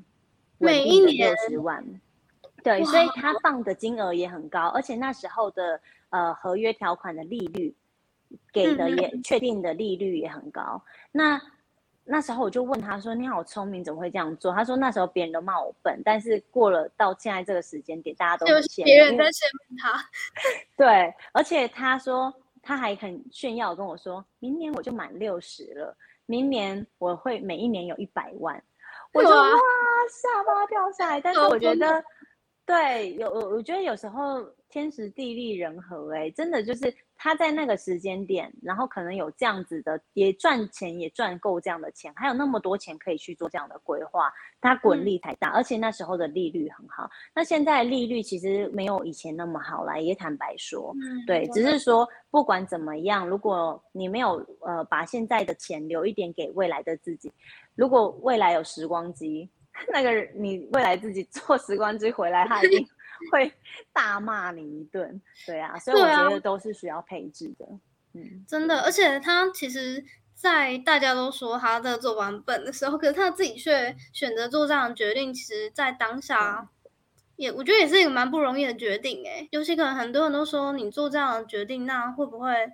[0.59, 1.82] 每一年六十万。
[2.62, 5.80] 对，所以他放的金额也很高，而且那时候的
[6.11, 7.74] 呃合约条款的利率
[8.53, 10.83] 给的也确定的利率也很高。
[11.11, 11.41] 那
[12.05, 20.05] 那时候我就问他说：“你好聪明，怎么会这样做？”他说：“那时候别人都骂我笨，但是过了到现在这个时间点，大家都羡别人在羡慕他。
[20.76, 28.61] 对，而且他说他还很炫耀跟我说：“明年我就满六十了，明年我会每一年有一百万。”
[29.14, 29.47] 我就哇，
[30.11, 31.20] 下巴掉下来。
[31.20, 32.03] 但是我觉得。
[32.64, 36.95] 对，有我我觉得有时候天时地利人和，哎，真的就是
[37.25, 44.29] 他在那个时间点，然后可能有这样子的，也赚钱也赚够这样的钱，还有那么多钱可以去做这样的规划，
[44.61, 47.09] 他滚力太大，而且那时候的利率很好。
[47.33, 50.93] 那现在利率其实没有以前那么好了，也坦白说，
[51.25, 57.33] 对，只是说不管怎么样，如果你没有呃把现在的钱留一点给未来的自己，
[57.77, 59.49] 如果未来有时光机。
[59.91, 62.87] 那个你未来自己坐时光机回来，他一定
[63.31, 63.53] 会
[63.93, 65.20] 大骂你一顿。
[65.47, 67.66] 对啊，所以我觉得都是需要配置的。
[68.14, 70.05] 嗯，真的，而且他其实，
[70.35, 75.33] 在大家都说他在做版本的时候，可是他自己却选择做这样的决定。
[75.33, 76.68] 其实，在当下，
[77.37, 79.27] 也我觉得也是一个蛮不容易的决定。
[79.27, 82.73] 哎，尤其可能很多人都说，你做这样的决定，那会不会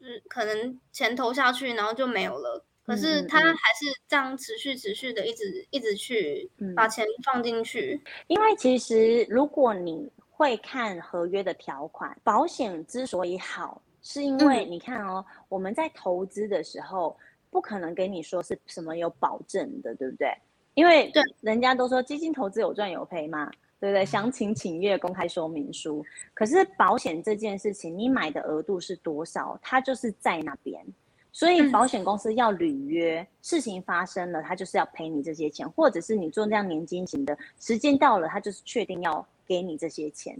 [0.00, 2.64] 就是可能钱投下去，然后就没有了？
[2.90, 8.00] 可是他还是这样持续、持续的一直、一直去把钱放进去。
[8.26, 17.16] 因为其实如果你会看合约的条款，保险之所以好，是因为你看哦，我们在投资的时候
[17.48, 20.36] 不可能给你说是什么有保证的，对不对？
[20.74, 24.04] 因为对人家都说基金投资有赚有赔嘛，对不对？
[24.04, 26.04] 详情请阅公开说明书。
[26.34, 30.84] 可是保险这件事情，你买的额度是多少，它就是在那边。
[31.32, 40.36] 所以保险公司要履约，事情发生了，他就是要赔你这些钱，或者是你做那样年金型的，时间到了，他就是确定要给你这些钱，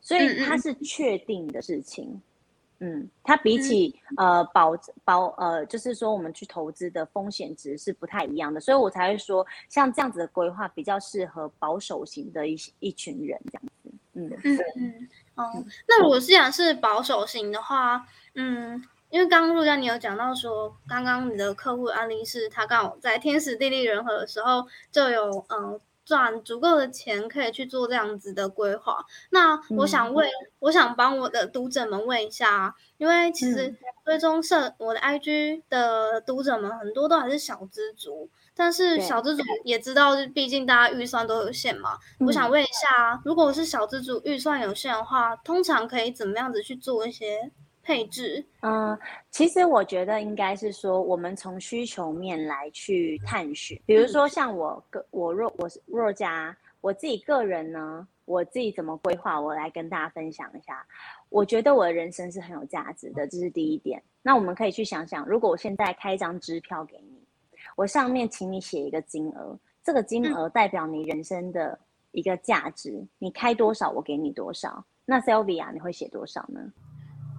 [0.00, 2.20] 所以它是确定的事情。
[2.78, 4.72] 嗯，它比起呃保
[5.04, 13.90] 保呃，就是说我们去投资的风险值是不太一样的，所以我才会说像这样子的规划比较适合保守型的一一群人这样子。
[14.12, 18.80] 嗯嗯嗯，哦，那如果是讲是保守型的话，嗯。
[19.10, 29.04] 因为刚刚陆佳你有讲到说，刚刚你的客户案例是他刚好在天时地利人和的时候就有嗯赚足够的钱可以去做这样子的规划。
[29.30, 30.26] 那我想问，
[30.58, 33.74] 我想帮我的读者们问一下，因为其实
[34.06, 41.98] 追踪社我的 IG 的读者们很多都还是小资族，但是小资族也知道，毕竟大家预算都有限嘛。
[42.20, 47.52] 我想问一下，如果是小资族预算有限的话，通常可以怎么样子去做一些？
[47.88, 48.96] 配置，嗯，
[49.30, 53.80] 其实我觉得应该是说，我们从需求面来去探寻。
[53.86, 60.86] 比如说，像我个我若我是若家，我自己个人呢，我自己怎么规划，我来跟大家分享一下。
[61.30, 64.02] 我觉得我的人生是很有价值的，这是第一点。
[64.20, 67.26] 那我们可以去想想，如果我现在开一张支票给你，
[67.74, 71.78] 我上面请你写一个金额，这个金额代表你人生的
[72.12, 74.84] 一个价值，你开多少，我给你多少。
[75.06, 76.70] 那 Sylvia，你会写多少呢？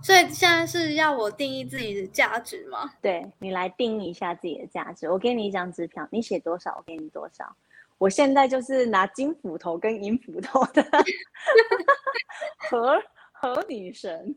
[0.02, 2.94] 所以现在是要我定义自己的价值吗？
[3.02, 5.10] 对你来定义一下自己的价值。
[5.10, 7.56] 我给你一张支票，你写多少，我给你多少。
[7.98, 10.82] 我现在就是拿金斧头跟银斧头的
[12.58, 13.02] 和
[13.34, 14.36] 和女神。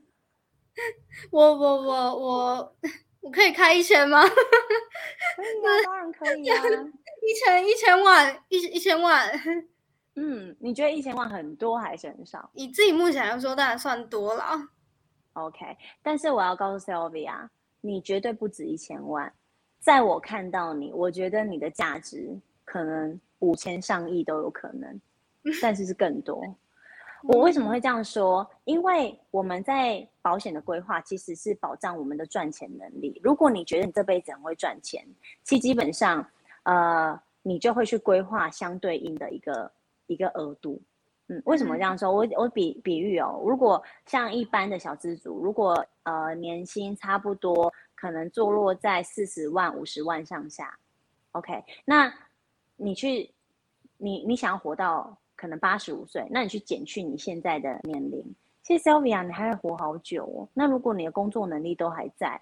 [1.31, 2.77] 我我我我
[3.21, 4.21] 我可以开一千吗？
[4.23, 6.57] 可以啊，当然可以啊。
[7.23, 9.31] 一千一千万一一千万。
[10.17, 12.51] 嗯，你觉得一千万很多还是很少？
[12.55, 14.59] 以自己目前来说，当然算多了。
[15.35, 17.49] OK，但是我要告诉 Sylvia，
[17.81, 19.33] 你绝对不止一千万。
[19.81, 25.01] 在我看到你，我觉得你的价值可能五千上亿都有可能，
[25.61, 26.43] 但是是更多。
[27.25, 28.49] 我为什么会这样说？
[28.65, 33.21] 因为我们在保险的规划其实是保障我们的赚钱能力。
[33.23, 35.07] 如果你觉得你这辈子很会赚钱，
[35.45, 36.25] 其基本上，
[36.65, 39.73] 呃，你就会去规划相对应的一个
[40.09, 40.83] 一个额度。
[41.33, 42.13] 嗯，为什么这样说？
[42.13, 50.77] 我我比比喻哦，如果像一般的小资族，如果呃年薪差不多，可能坐落在四十万、五十万上下
[51.31, 52.13] ，OK，那
[52.77, 53.31] 你去，
[53.97, 58.23] 你你想要活到可能八十五岁，那你去减去你现在的年龄，
[58.63, 60.49] 其实 Sylvia 你还会活好久哦。
[60.53, 62.41] 那如果你的工作能力都还在，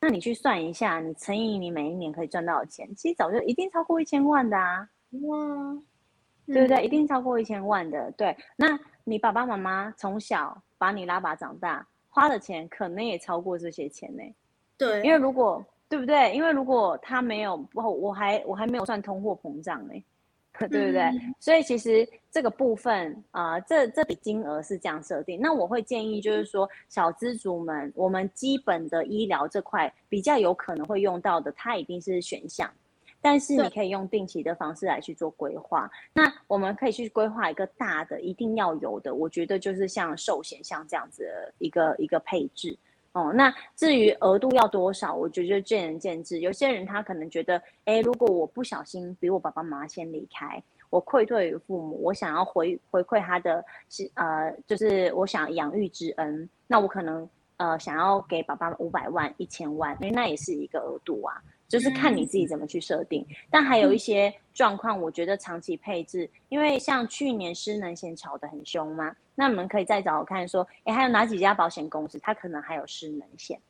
[0.00, 4.88] 那你去算一下，你乘以你每一年可以赚到的钱，其实早就一定超过一千万的啊！
[5.22, 5.38] 哇，
[6.46, 6.84] 对不对？
[6.84, 8.10] 一定超过一千万的。
[8.12, 14.22] 对，那你爸爸妈妈从小把你拉拔长大，花的钱可能也超过这些钱呢。
[14.78, 16.34] 对，因为如果对不对？
[16.34, 19.94] 因为如果他没有，我我还我还没有算通货膨胀呢。
[20.70, 21.10] 对不对？
[21.38, 25.38] 所以其实这个部分啊，这这笔金额是这样设定。
[25.38, 32.70] 那我会建议就是说，小资族们，我们基本的医疗这块比较有可能会用到的，它一定是选项。
[33.20, 35.90] 但是你可以用定期的方式来去做规划。
[36.12, 39.14] 那我们可以去规划一个大的，一定要有的。
[39.14, 42.76] 我觉得就是像寿险，像这样子的一个一个配置。
[43.12, 46.40] 哦，那至于额度要多少，我觉得见仁见智。
[46.40, 61.42] 有些人他可能觉得，哎，如果我不小心比我爸爸妈妈先离开，我愧对于父母，我想要回回馈他的，是呃，就是我想养育之恩，那我可能呃想要给爸爸五百万、一千万，因为那也是一个额度啊。
[61.68, 73.60] 就是看你自己怎么去设定，但还有一些状况，我觉得长期配置，因为像去年失能险炒得很凶嘛，那你们可以再找我看说，哎，还有哪几家保险公司，它可能还有失能险？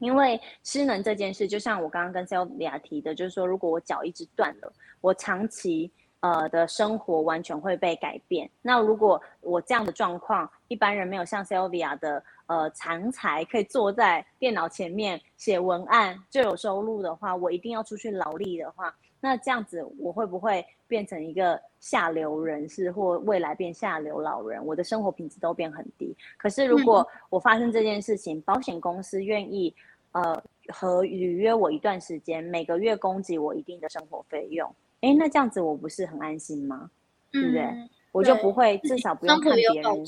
[0.00, 8.50] 因为失能这件事，就像我刚刚跟 Sylvia 提的，就是说，如果我脚一直断了，我长期呃的生活完全会被改变。
[8.60, 12.22] 那如果我这样的状况，一般人没有像 Sylvia 的。
[12.50, 24.66] 呃，常才可以坐在电脑前面写文案就有收入的话，我一定要出去劳力的话，那这样子我会不会变成一个下流人士，或未来变下流老人？
[24.66, 26.12] 我的生活品质都变很低。
[26.36, 29.72] 可是如果我发生这件事情，保险公司愿意
[30.10, 34.68] 呃和履约我一段时间，每个月供给我一定的生活费用，
[35.02, 36.90] 哎，那这样子我不是很安心吗？
[37.30, 37.64] 对不对？
[38.10, 40.04] 我就不会至少不用看别人。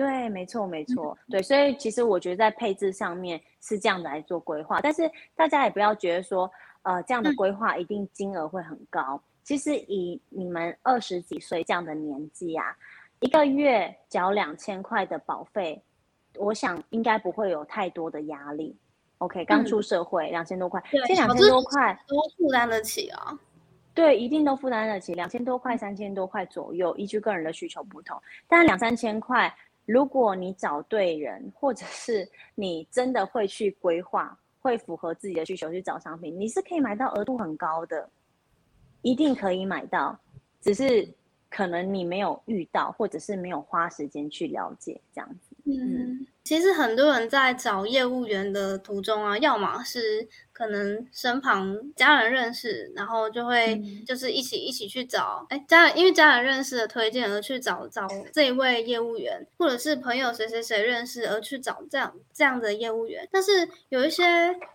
[0.00, 5.02] 对，没错，没错，对，所以其实我觉得在配置上面是这样子来做规划，但是
[5.36, 6.50] 大家也不要觉得说，
[6.84, 9.22] 呃，这样的规划一定金额会很高。
[9.44, 12.74] 其实以你们二十几岁这样的年纪啊，
[13.18, 15.82] 一个月缴两千块的保费，
[16.36, 18.74] 我想应该不会有太多的压力。
[19.18, 23.38] OK，刚出社会两千多块，这两千多块都负担得起啊。
[23.92, 29.54] 对，一定都负担得起，两千多块、三千多块左右，依据个人的需求不同，但两三千块。
[29.86, 38.08] 如果你找对人，或者是你真的会去规划，会符合自己的需求去找商品，你是可以买到额度很高的，
[39.02, 40.18] 一定可以买到，
[40.60, 41.08] 只是
[41.48, 45.56] 可能你没有遇到，或者是没有花时间去了解这样子。
[45.64, 46.26] 嗯。
[46.42, 50.26] 其实很多人在找业务员的途中啊，要么是
[50.60, 63.26] 可能身旁家人认识，然后就会就是一起一起去找，哎，家人因为家人认识的推荐而去找找这一位业务员，或者是朋友谁谁谁认识而去找这样这样的业务员。
[63.32, 64.22] 但是有一些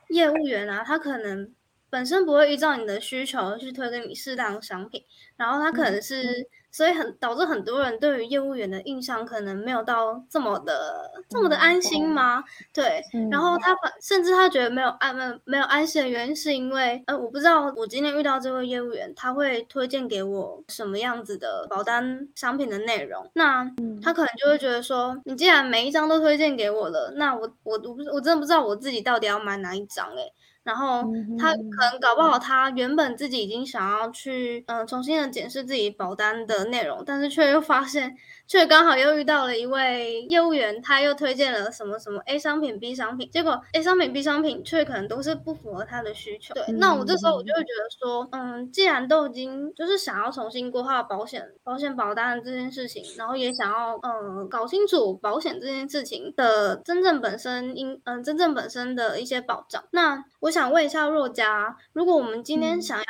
[0.09, 1.53] 业务员啊，他可能
[1.91, 5.03] 本身不会依照你的需求去推给你适当的商品，
[5.37, 6.49] 然后他可能是。
[6.75, 12.43] 所以很导致很多人对于业务员的印象可能没有到这么的这么的安心吗？
[12.73, 13.01] 对，
[13.31, 23.65] 然后他甚至他觉得没有安没有没有安心的原因是因为呃我不知道我今天遇到这位业务员他会推荐给我什么样子的保单商品的内容，那
[24.03, 30.33] 他可能就会觉得说你既然每一张都推荐给我了，那我我我不我真的不知道我自己到底要买哪一张诶。
[30.65, 38.17] 然后他可能搞不好，他原本自己已经想要去，嗯，重新的检视自己保单的内容，但是却又发现。
[38.47, 46.53] 却刚好又遇到了一位业务员，他又推荐了什么什么 A 商品、B 商品，结果 A 商品、B 商品却可能都是不符合他的需求。
[46.53, 59.83] 对，那我这时候我就会觉得说，嗯，既然都已经就是想要重新规划保险、保险保单的这件事情，然后也想要嗯搞清楚保险这件事情的真正本身应嗯真正本身的一些保障。
[59.89, 63.05] 那我想问一下若佳，如果我们今天想要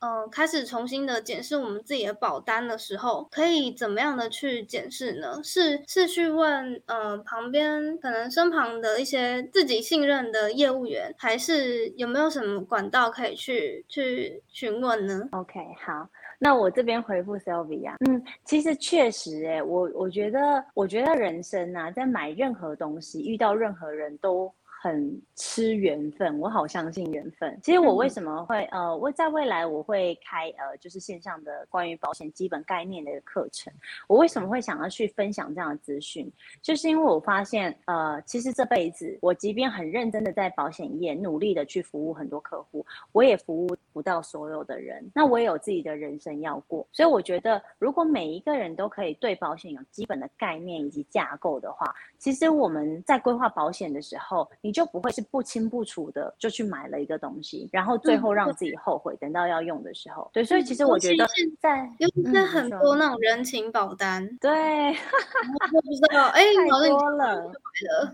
[0.00, 4.77] 嗯开始重新的检视我们自己的保单的时候，可以怎么样的去检？
[4.90, 5.40] 是呢？
[5.42, 16.08] 是是去问呃旁边可能身旁的一些自己信任的业务员，还是有没有什么管道可以去去询问呢？OK，好，
[16.38, 27.58] 那我这边回复 Sylvia，嗯，其实确实，诶，我我觉得我觉得人生啊，在买任何东西遇到任何人都很吃缘分，我好相信缘分。
[27.60, 33.72] 其实我为什么会呃，我在未来我会开呃，就是线上的关于保险基本概念的一个课程。
[34.06, 36.30] 我为什么会想要去分享这样的资讯？
[36.62, 45.04] 就是因为我发现呃，其实这辈子我即便很认真的在保险业努力的去服务很多客户，我也服务不到所有的人。
[45.12, 54.48] 那我也有自己的人生要过，所以我觉得如果每一个人都可以对保险有基本的概念以及架构的话，其实我们在规划保险的时候。
[54.67, 60.30] 你就不会是不清不楚的就去买了一个东西，然后最后让自己后悔，等到要用的时候。
[60.32, 61.26] 对，所以其实我觉得
[61.60, 67.52] 在尤其是很多那种人情保单，对， 我不知道，哎，太多了。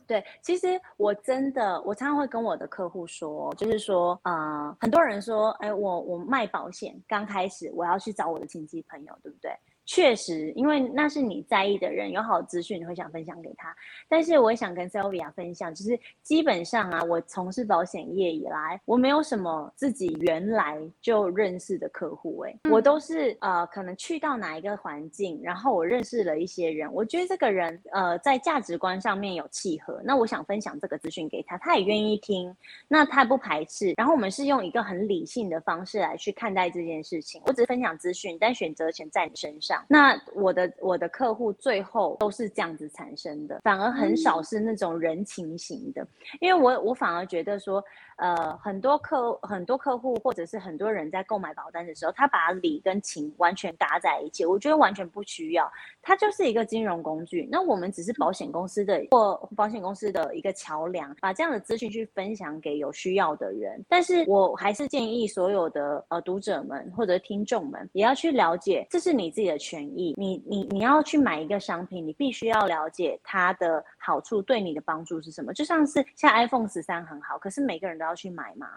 [0.06, 9.50] 对，其实我真的，我常常会跟我的客户说，就是说，呃，很多人说，哎，我我卖保险刚开始，我要去找我的亲戚朋友，对不对？
[9.86, 13.74] 确实，因为那是你在意的人，有好资讯你会想分享给他。
[14.08, 32.56] 但是我也想跟 Sylvia 分享，就是基本上啊，我从事保险业以来，我没有什么自己原来就认识的客户，哎，我都是呃，可能去到哪一个环境，然后我认识了一些人，我觉得这个人呃在价值观上面有契合，那我想分享这个资讯给他，他也愿意听，
[32.88, 37.42] 那他不排斥，然后我们是用一个很理性的方式来去看待这件事情。
[37.44, 39.73] 我只是分享资讯，但选择权在你身上。
[39.88, 46.06] 那我的我的客户最后都是这样子产生的，反而很少是那种人情型的，
[46.40, 47.84] 因为我我反而觉得说。
[48.16, 55.70] 呃，很多客很多客户或者是很多人在购买保单的时候，他把理跟情完全搭在一起，我觉得完全不需要，
[56.02, 57.48] 它就是一个金融工具。
[57.50, 63.84] 那我们只是保险公司的或保险公司的一个桥梁，把这样的资讯去分享给有需要的人。
[63.88, 70.14] 但是我还是建议所有的呃读者们或者听众们，也要去了解，这是你自己的权益。
[70.16, 75.52] 你你你要去买一个商品，你必须要了解它的好处对你的帮助是什么。
[75.52, 78.68] 就像是像 iPhone 十三很好，可是每个人的都要去买吗？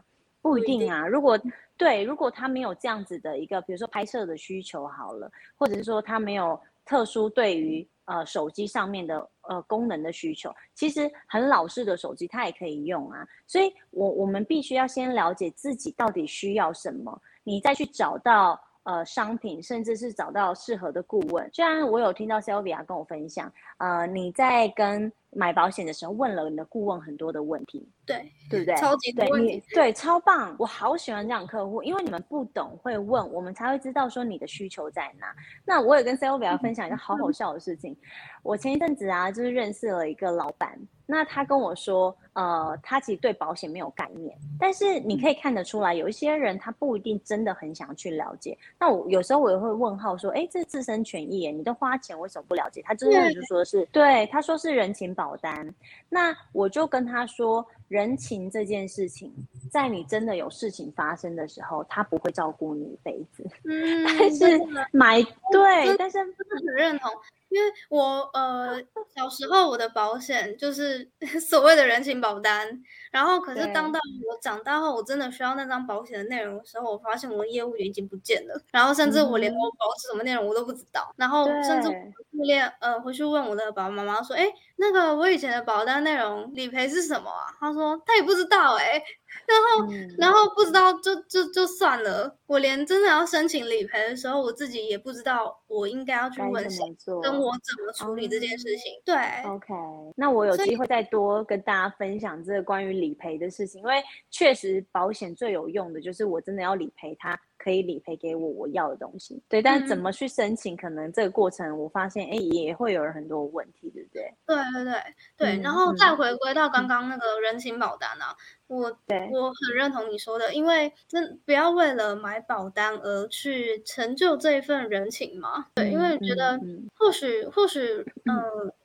[0.41, 1.05] 不一定啊。
[1.05, 1.37] 如果
[1.75, 13.27] 对，如果他没有这样子的一个，比如说拍摄的需求好了，或者是说他没有特殊对于呃手机上面的呃功能的需求，其实很老式的手机他也可以用啊。
[13.45, 18.59] 所以，我我们必须要先了解自己到底需要什么，你再去找到。
[18.87, 21.49] 呃，商品甚至是找到适合的顾问。
[21.51, 28.75] 虽然我有听到 Sylvia 跟我分享，呃，你在跟买保险的时候问了你的顾问很多的问题，对对不对？
[28.77, 35.27] 超级对你对超棒，我好喜欢这样客户，因为你们不懂会问，我们才会知道说你的需求在哪。
[35.63, 37.95] 那我也跟 Sylvia 分享一个好好笑的事情，
[38.41, 40.75] 我前一阵子啊，就是认识了一个老板。
[41.09, 48.57] 那他跟我说，呃，他其实对保险没有概念，但是你可以看得出来，有一些人他不一定真的很想去了解。
[48.77, 52.81] 那我有时候我也会问号说，哎，这是自身权益耶，你都花钱为什么不了解？
[52.81, 55.75] 他真的就说是对，他说是人情保保单。
[56.07, 59.33] 那我就跟他说，人情这件事情，
[59.71, 63.45] 在你真的有事情发生的时候，他不会照顾你一辈子。
[63.65, 64.59] 嗯，但是
[64.91, 65.21] 买
[65.51, 67.11] 对，但是真的很认同。
[67.49, 68.77] 因为我呃
[69.15, 71.09] 小时候我的保险就是
[71.39, 72.67] 所谓的人情保单，
[73.09, 73.97] 然后可是当到
[74.29, 87.47] 我长大后，我真的需要那张保险的内容的时候，我发现我的业务员已经不见了，然后甚至我连我保是什么内容我都不知道，然后甚至我连呃回去问我的爸爸妈妈说，哎，那个我以前的保单内容理赔是什么啊？
[87.57, 89.01] 他说他也不知道哎。
[89.45, 92.37] 然后，然后不知道就就就算了。
[92.47, 96.83] 我连真的要申请理赔的时候，我自己也不知道我应该要去问谁，
[97.21, 98.93] 跟我怎么处理这件事情。
[99.05, 99.15] 对
[99.45, 99.73] ，OK。
[100.15, 107.39] 那我有机会再多跟大家分享这个关于理赔的事情，因为确实保险最有用的就是我真的要理赔它。
[107.67, 114.33] 可以理赔给我我要的东西，对，但是怎么去申请，可能这个过程我发现，哎，也会有很多问题，对不对？
[114.45, 115.03] 对对对
[115.35, 118.33] 对，然后再回归到刚刚那个人情保单啊，
[118.67, 119.29] 我对。
[119.33, 126.57] 我很认同你说的，因为真不要为了买保单而去成就这一份人情嘛，对，因为觉得
[126.95, 127.81] 或许或许，
[128.23, 128.33] 嗯，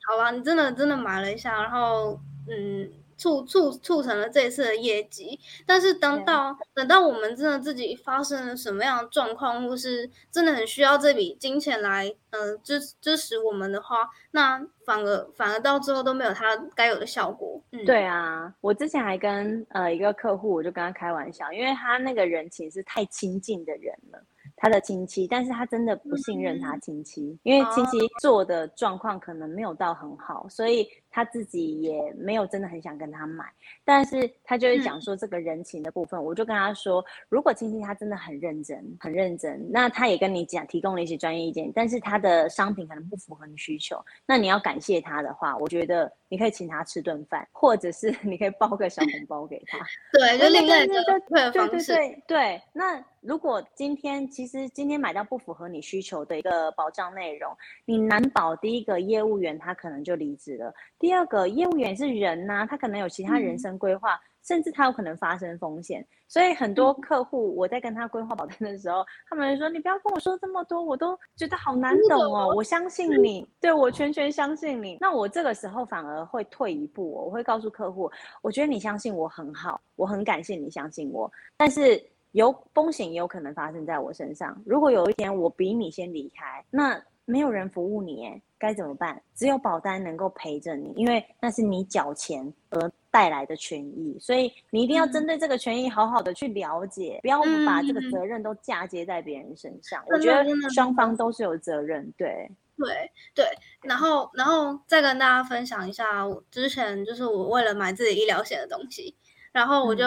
[0.09, 2.19] 好吧，你真的真的买了一下，然后
[2.49, 2.91] 嗯。
[3.23, 17.63] 促促促成了这一次的业绩，但是等到等到我们真的自己发生了什么样的状况，或是真的很需要这笔金钱来，呃支支持我们的话，那反而反而到最后都没有它该有的效果。
[17.71, 24.21] 嗯，对啊，我之前还跟呃一个客户，我就跟他开玩笑，因为他那个人其实是太亲近的人了。
[24.55, 33.45] 他的亲戚，但是他真的不信任他亲戚，因为亲戚做的状况可能没有到很好，所以他自己也没有真的很想跟他买，
[33.85, 49.79] 但是他就会讲说这个人情的部分，我就跟他说，如果亲戚他真的很认真，很认真，那他也跟你讲提供了一些专业意见，但是他的商品可能不符合你需求，那你要感谢他的话，我觉得你可以请他吃顿饭，或者是 你可以包个小红包给他，
[50.19, 50.95] 对，就另外一个
[51.29, 53.05] 对对对对，那。
[53.23, 66.07] 如果今天其实今天买到不符合你需求的一个保障内容，你难保第一个业务员他可能就离职了，第二个业务员是人呐，他可能有其他人生规划，甚至他有可能发生风险。
[66.29, 72.55] 所以很多客户我在跟他规划保单的时候，他们说你不要跟我说这么多，我都觉得好难懂哦。
[72.55, 74.97] 我相信你，对我全权相信你。
[75.01, 78.09] 那我这个时候反而会退一步，我会告诉客户，
[78.41, 82.01] 我觉得你相信我很好，我很感谢你相信我，但是。
[82.33, 84.59] 有风险也有可能发生在我身上。
[84.65, 89.23] 如果有一天我比你先离开，那没有人服务你，哎，该怎么办？
[89.35, 100.03] 只有保单能够陪着你，因为那是你缴钱而带来的权益，所以你一定要针对这个权益好好的去了解，不要把这个责任都嫁接在别人身上。
[100.09, 103.47] 我觉得双方都是有责任，对，对，对。
[103.83, 109.15] 然后，然后再跟大家分享一下，之前就是我为了买自己医疗险的东西，
[109.53, 110.07] 然后我就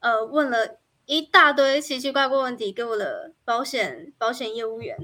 [0.00, 0.78] 呃问了。
[1.10, 4.94] 一大堆奇奇怪怪问题给我的保险保险业务员，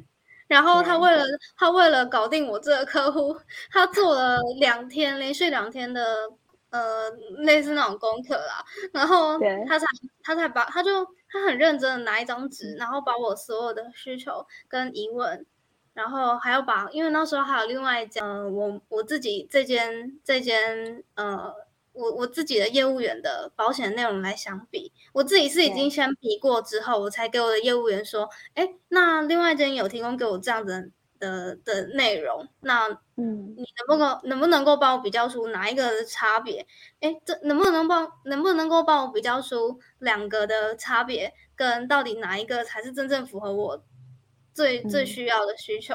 [0.47, 1.24] 然后他为了
[1.57, 3.36] 他为了搞定我这个客户，
[3.70, 6.30] 他做了两天连续两天的
[6.70, 9.86] 呃类似那种功课啦，然后他才
[10.22, 15.47] 他才把他就他很认真的拿一张纸，然后把我所有的需求跟疑问，
[15.92, 21.63] 然后还要把因为那时候还有另外一家呃我我自己这间这间呃。
[21.95, 30.90] 我我自己的业务员的保险内容来相比，我自己是已经先比过之后，我才给我的业务员说，哎，那另外一间有提供给我这样子
[31.20, 36.66] 的的内容，那嗯，你能不能能不能够帮我比较出哪一个的差别？
[37.01, 43.84] 哎，这能不能帮能不能够帮我比较出两个的差别，跟到底哪一个才是真正符合我
[44.53, 45.95] 最最需要的需求？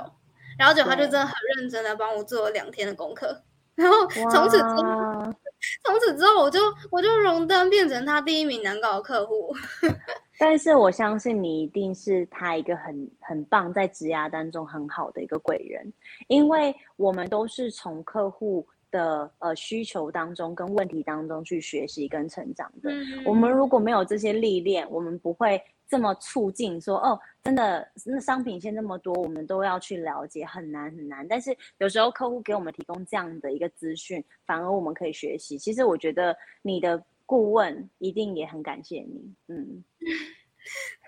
[0.57, 3.43] 然后就他就真的很认真的帮我做了两天的功课，
[3.75, 5.33] 然后从此之后。
[5.85, 6.59] 从此之后，我就
[6.91, 9.53] 我就荣登变成他第一名难搞的客户。
[10.39, 15.91] 但是我相信你一定是他一个很很棒，在职涯当中很好的一个贵人，
[16.27, 22.89] 因为我们都是从客户的呃需求当中跟问题当中去学习跟成长的。
[23.25, 25.61] 我们如果没有这些历练，我们不会。
[25.89, 31.27] 这么促进说哦，真的那商品线那么多，我们都要去了解，很难很难。
[31.27, 35.57] 但是有时候客户给我们提供这样的一个资讯，反而我们可以学习。
[35.57, 39.83] 其实我觉得你的顾问一定也很感谢你，嗯。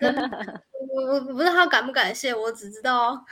[0.00, 3.24] 我我不知道他感不感谢我，只知道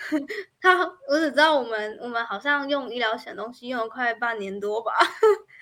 [0.60, 4.92] 他，我只知道我们我们好像用医疗险东西用了快半年多吧，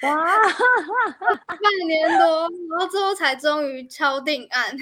[0.03, 0.27] 哇，
[1.47, 4.77] 半年多，然后最后才终于敲定案。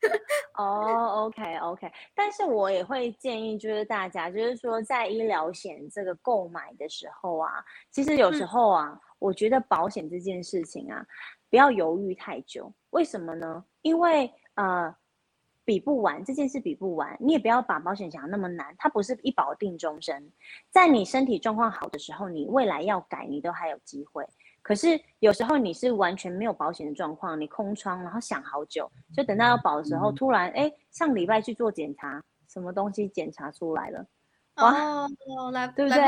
[0.56, 7.50] 哦，OK OK，但是我也会建议，就是大家，就是说在医疗险这个购买的时候啊，
[7.90, 11.04] 其实有时候啊，我觉得保险这件事情啊，
[11.50, 12.72] 不要犹豫太久。
[12.90, 13.64] 为什么呢？
[13.82, 14.94] 因为呃，
[15.64, 20.32] 比不完这件事比不完，你也不要把保险想那么难，它不是一保定终身，
[20.70, 24.26] 在你身体状况好的时候，你未来要改，你都还有机会。
[24.62, 34.06] 可是有时候你是完全没有保险的状况，你空窗，然后想好久，就等到要保的时候，突然哎，上礼拜去做检查，什么东西检查出来了，
[34.56, 35.08] 哇，
[35.52, 36.00] 来对不对？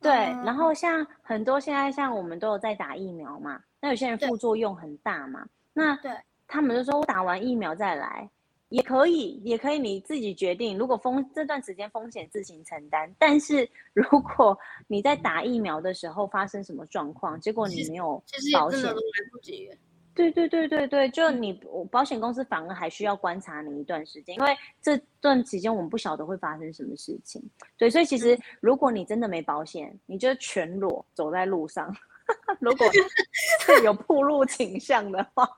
[0.00, 0.12] 对，
[0.44, 5.98] 然后像很多现在像我们都有在打疫苗嘛，那有些人副作用很大嘛，那
[6.46, 8.28] 他们就说我打完疫苗再来。
[8.74, 10.76] 也可以，也可以你自己决定。
[10.76, 14.58] 如果风这段时间风险自行承担，但是 如果
[14.88, 18.20] 你在打疫苗的时候发生什么状况，结果你没有
[18.52, 18.92] 保险，来
[19.30, 19.70] 不及。
[20.12, 21.52] 对对对对对，就你
[21.88, 27.40] 保险公司反而还需要观察你一段时间，因为这段期间我们不晓得会发生什么事情。
[27.76, 31.94] 对，所以其实如果你真的没保险，你就全裸走在路上，
[32.58, 32.88] 如果
[33.84, 35.48] 有铺路倾向的话，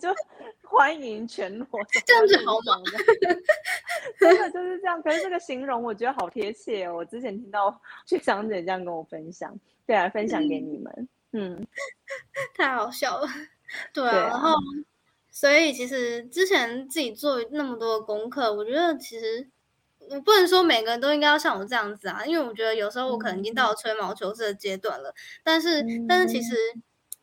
[0.00, 0.08] 就。
[0.72, 1.66] 欢迎全裸，
[2.06, 2.82] 这样子好吗？
[4.18, 5.00] 真的就是这样。
[5.02, 6.96] 可是这个形容我觉得好贴切哦。
[6.96, 9.54] 我之前听到学长姐这样跟我分享，
[9.86, 11.08] 对啊，分享给你们。
[11.32, 11.66] 嗯，
[12.56, 13.28] 太好笑了。
[13.92, 14.54] 对啊，然后
[15.30, 19.46] 所以其实之前自己做那么多的功课，我觉得其实
[20.08, 25.14] 我不能说每个人都应该要像我这样子啊，因为我觉得有时候我可能已经到了吹毛求疵的阶段了。
[25.44, 26.56] 但是，但是其实。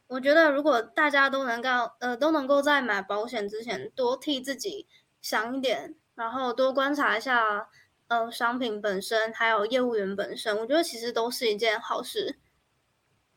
[0.09, 4.87] 我觉得，如果大家都能够，呃，都能够在买保险之前多替自己
[5.21, 7.69] 想一点，然后多观察一下，
[8.07, 12.39] 呃，商品本身还有业务员本身，我觉得其实都是一件好事。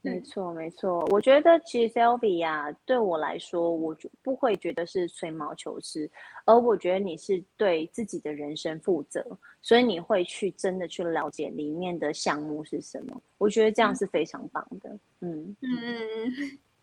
[0.04, 1.06] 没错，没错。
[1.10, 6.10] 我觉得其实 Sylvia 对我来说，我就不会觉得是吹毛求疵，
[6.44, 9.24] 而我觉得你是对自己的人生负责，
[9.62, 13.22] 所以你会去真的去了解里面的项目是什么。
[13.38, 14.90] 我觉得这样是非常棒的。
[15.20, 16.32] 嗯嗯嗯，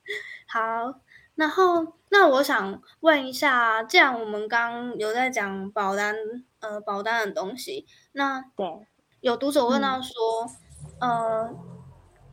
[0.48, 1.02] 好。
[1.36, 6.16] 然后，那我想问一下，既然我们刚有在讲保单，
[6.60, 8.66] 呃，保单的东西，那对，
[9.22, 10.14] 有读者问到说，
[11.02, 11.79] 呃。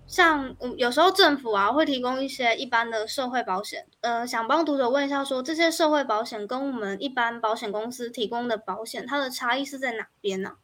[0.07, 10.57] 像有时候政府啊会提供一些一般的社会保险，呃，想帮读者问一下，说这些社会保险跟我们一般保险公司提供的保险，它的差异是在哪边呢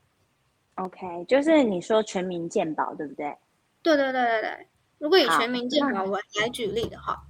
[0.77, 3.37] ？OK，就是你说全民健保，对不对？
[3.83, 4.67] 对对对对对。
[4.99, 7.21] 如果以全民健保为来举例的话，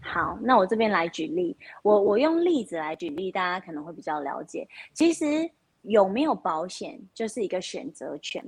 [0.00, 4.68] 好，那我这边来举例，我我用例子来举例，大家可能会比较了解。
[4.94, 5.50] 其实
[5.82, 8.40] 有没有保险就是一个选择权。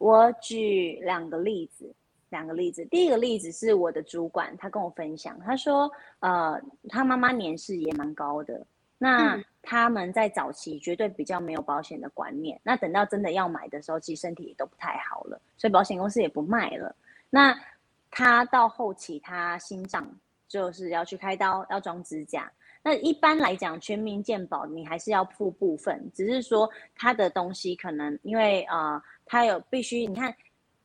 [0.00, 1.94] 我举两个例子。
[2.30, 8.66] 两个例子，第一个例子是我的主管，他跟我分享，他说，呃，他妈妈年事也蛮高的，
[8.98, 16.94] 那他们在早期绝对比较没有保险的观念，那等到真的要买的时候，其实身体也都不太好了，所以保险公司也不卖了。
[17.30, 17.58] 那
[18.10, 20.06] 他到后期，他心脏
[20.46, 22.52] 就是要去开刀，要装支架。
[22.82, 30.34] 那一般来讲，全民健保你还是要付部分，只是说他的东西可能因为呃，他有必须，你看。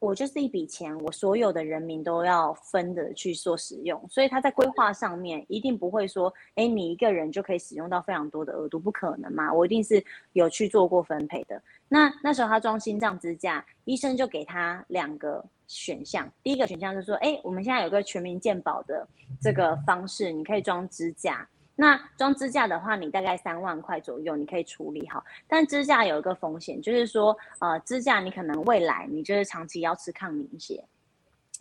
[0.03, 9.53] 我就是一笔钱，我所有的人民都要分的去做使用，所以他在规划上面一定不会说，哎，你一个人就可以使用到非常多的额度，不可能嘛？
[9.53, 11.61] 我一定是有去做过分配的。
[11.87, 19.07] 那那时候他装心脏支架，医生就给他两个选项，第一个选项是说，哎，我们现在有个全民健保的
[19.41, 21.47] 这个方式，你可以装支架。
[21.76, 25.24] 那装支架的话，你大概三万块左右，你可以处理好。
[25.47, 30.84] 但支架有一个风险，就是说，呃，支架你可能未来你就是长期要吃抗凝血，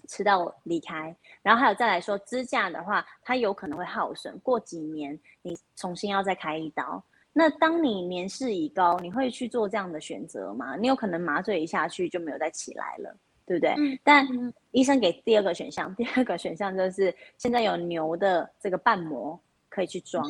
[0.08, 1.16] 吃到离开。
[1.42, 7.02] 然后还有再来说，支架的话，它有可能会耗损，过几年你重新要再开一刀。
[7.32, 10.76] 那当你年事已高，你会去做这样的选择吗？
[10.76, 13.74] 你有可能麻醉一下去就没有再起来了，对不对？
[14.04, 14.28] 但
[14.72, 19.40] 医生给第二个选项，第二个选项就是现在有牛的这个瓣膜。
[19.72, 20.22] 可以去装，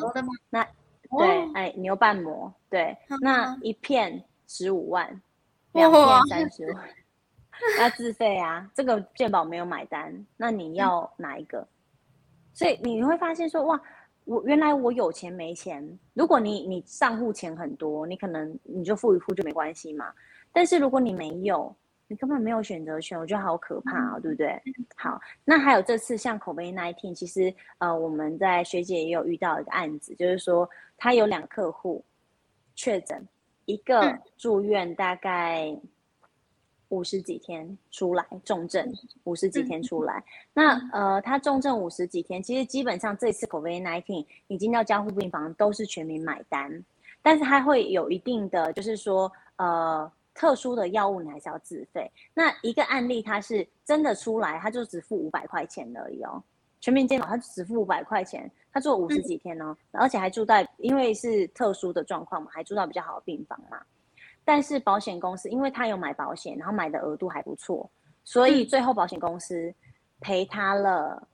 [0.51, 0.65] 那
[1.19, 5.21] 对，哎，牛瓣膜，对，那一片十五万，
[5.73, 6.89] 两片三十万，
[7.83, 8.71] 要自费啊。
[8.73, 11.67] 这个健保没有买单，那你要哪一个？
[12.55, 13.81] 所以你会发现说，哇，
[14.25, 15.99] 我原来我有钱没钱。
[16.15, 20.15] 如果你你账户钱很多，你可能你就付一付就没关系嘛。
[20.53, 21.75] 但是如果你没有，
[22.13, 24.63] 你根本没有选择权，我觉得好可怕啊，对不对？
[24.97, 32.05] 好，那还有这次像口碑 nineteen，其实呃，我们在学姐也有遇到一个案子，就是说他有两个客户
[32.75, 33.27] 确诊，
[33.65, 35.75] 一个住院大概
[36.91, 38.87] 五十几天出来重症，
[39.25, 40.23] 五十几天出来。
[40.53, 46.85] 那呃，他重症五十几天，其实基本上这次口碑 nineteen 已经到加护病房都是全民买单，
[47.23, 50.13] 但是他会有一定的，就是说呃。
[50.35, 52.11] 特殊的药物你还是要自费。
[52.35, 56.43] 那一个案例，他是真的出来，他就只付五百块钱而已哦。
[56.81, 63.81] 全民健保他只付五百块钱，他做五十几天哦，而且还住在，因为是特殊的状况嘛，还住到比较好的病房嘛。
[64.45, 67.89] 但是保险公司，因为他有买保险，然后买的额度还不错，
[68.25, 69.73] 所以最后保险公司
[70.21, 71.29] 赔他了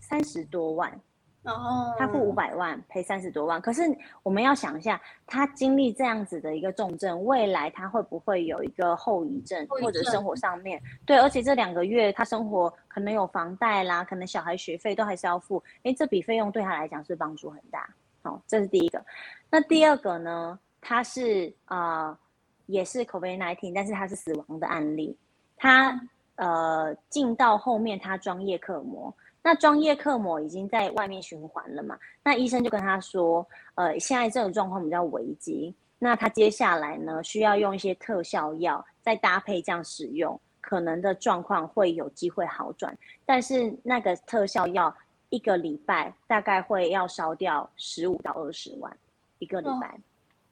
[0.00, 1.00] 三十多万。
[1.44, 3.82] 哦，他付五百万赔三十多万，可是
[4.22, 11.16] 我们要想一下，他经历这样子的一个重症，未来他会不会有一个后遗症，或者生活上面对？
[11.16, 17.88] 而且这两个月他生活可能有房贷啦，可能小孩学费都还是要付，哎，这笔费用对他来讲是帮助很大。
[18.22, 19.02] 好，这是第一个。
[19.48, 20.58] 那第二个呢？
[20.82, 22.18] 他是啊，
[22.66, 25.16] 也是 COVID-19，但是他是死亡的案例。
[25.56, 25.98] 他
[26.36, 29.14] 呃进到后面，他装叶克膜。
[29.42, 31.98] 那专业克膜已经在外面循环了嘛？
[32.22, 42.96] 那医生就跟他说，呃，现在这种状况比较危急，那他接下来呢需要用一些特效药，再搭配这样使用，可能的状况会有机会好转。
[43.24, 44.94] 但是那个特效药
[45.30, 48.94] 一个礼拜大概会要烧掉十五到二十万
[49.38, 49.98] 一个礼拜。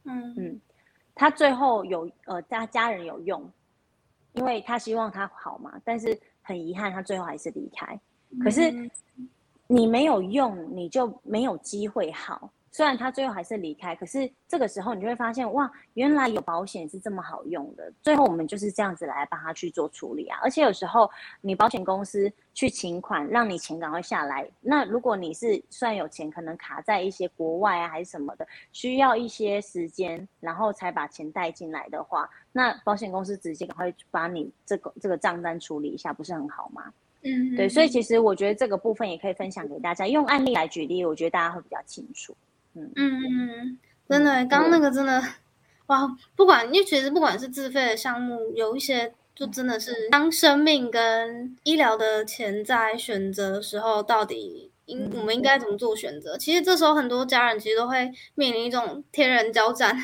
[0.05, 0.61] 嗯嗯，
[1.14, 3.53] 他最后有呃他家人有用，
[4.32, 8.01] 因为他希望他好嘛，但是很遗憾他最后还是离开。
[8.43, 8.91] 可是
[9.66, 12.51] 你没有用，你就没有机会好。
[12.70, 17.93] 虽然他最后还是离开，可是这个时候你就会发现，哇，原来有保险是这么好用的。
[18.03, 20.39] 最后我们就是这样子来帮他去做处理啊。
[20.43, 21.11] 而且有时候
[21.41, 24.49] 你保险公司去请款，让你钱赶快下来。
[24.61, 36.93] 那如果你是算有钱，可能卡在一些国外啊还是什么的，需要一些时间，然后才把钱带进来的话，那保险公司直接赶快把你这个这个账单处理一下，不是很好吗？
[37.23, 42.37] 嗯，对，所以其实我觉得这个部分也可以分享给大家，用案例来举例，我觉得大家会比较清楚。
[42.75, 45.21] 嗯嗯嗯，真的，刚刚那个真的，
[45.87, 56.39] 哇，不管因为其实不管是自费的项目，有一些就真的是当生命跟医疗的潜在选择的时候，到底应我们应该怎么做选择？
[56.39, 59.99] 其实这时候很多家人其实都会面临一种天人交战，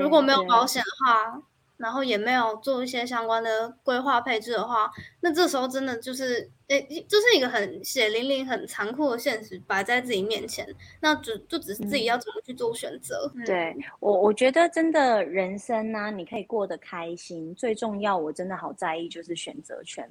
[0.00, 1.42] 如果没有保险的话。
[1.76, 10.66] 然后也没有做一些相关的规划配置的话，那这时候真的就是，诶，就是一个很血淋淋、很残酷的现实摆在自己面前，
[11.00, 13.30] 那就就只是自己要怎么去做选择。
[13.44, 20.08] 对我，我觉得真的人生呢，你可以过得开心，最重要，我真的好在意就是选择权，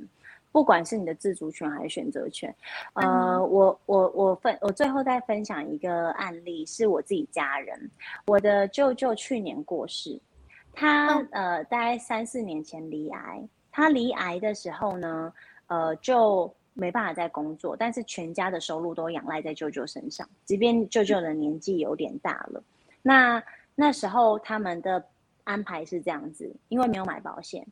[0.52, 2.54] 不管是你的自主权还是选择权。
[2.96, 7.90] 呃，我我我分，我最后再分享一个案例，是我自己家人，
[8.28, 10.20] 我的舅舅去年过世。
[10.74, 13.48] 他呃，大概三四年前离癌。
[13.72, 15.34] 他离癌的时候呢，
[15.68, 20.28] 呃，就没办法再工作，但是全家的收入都仰赖在舅舅身上。
[20.46, 22.64] 即便舅舅的年纪有点大了，
[23.02, 23.42] 那
[23.74, 25.04] 那时候他们的
[25.44, 27.66] 安排是这样子，因为没有买保险，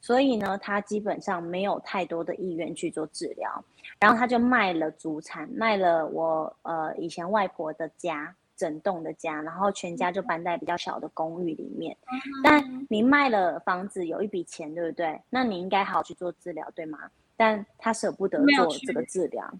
[0.00, 3.64] 所以呢，他基本上没有太多的意愿去做治疗。
[4.00, 8.34] 然后他就卖了祖产，卖了我呃以前外婆的家。
[8.62, 11.96] 整栋的家，然后全家就搬在比较小的公寓里面。
[12.44, 15.20] 但你卖了房子，有一笔钱，对不对？
[15.28, 17.10] 那你应该好好去做治疗，对吗？
[17.36, 19.52] 但他舍不得做这个治疗，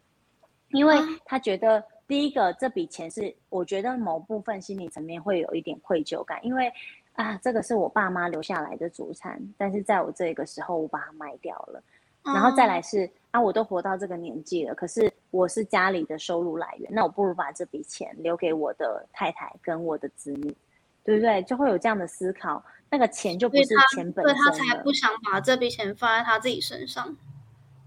[0.68, 6.72] 因为他觉得第一个这笔钱是，我觉得某部分心理层面会有一点愧疚感，因为
[7.14, 11.82] 啊，这个是我爸妈留下来的祖产，但是在我这个时候我把它卖掉了。
[12.24, 20.54] 然后再来是啊，我都活到这个年纪了，可是我是家里的收入来源，那我不如把这笔钱留给我的太太跟我的子女，
[21.02, 21.42] 对不对？
[21.42, 27.16] 就会有这样的思考，那个钱就不是钱本身他才不想把这笔钱放在他自己身上。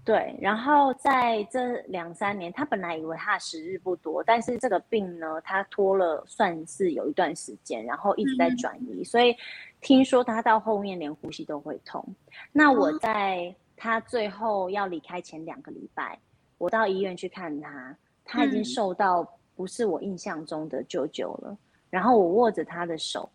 [0.04, 9.34] 对，然后在这两三年，他本来以为他的时日不多，但是这个病呢，他拖了算是有一段时间，然后一直在转移，所以
[9.80, 12.04] 听说他到后面连呼吸都会痛。
[12.52, 13.54] 那我在。
[13.76, 16.18] 他最后要离开前两个礼拜，
[16.58, 21.56] 我到医院去看他，他已经瘦到不是我印象中的舅舅了。
[21.90, 23.28] 然后我握着他的手，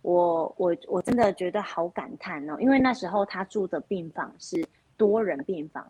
[0.00, 4.66] 我我我真的觉得好感叹哦，因为那时候他住的病房是
[4.96, 5.86] 多人病房，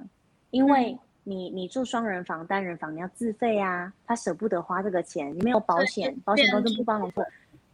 [0.50, 7.22] 因为你你住双人房、单人房你要自费啊，他舍不得花这个钱，你没有保险，保险公司不帮你付。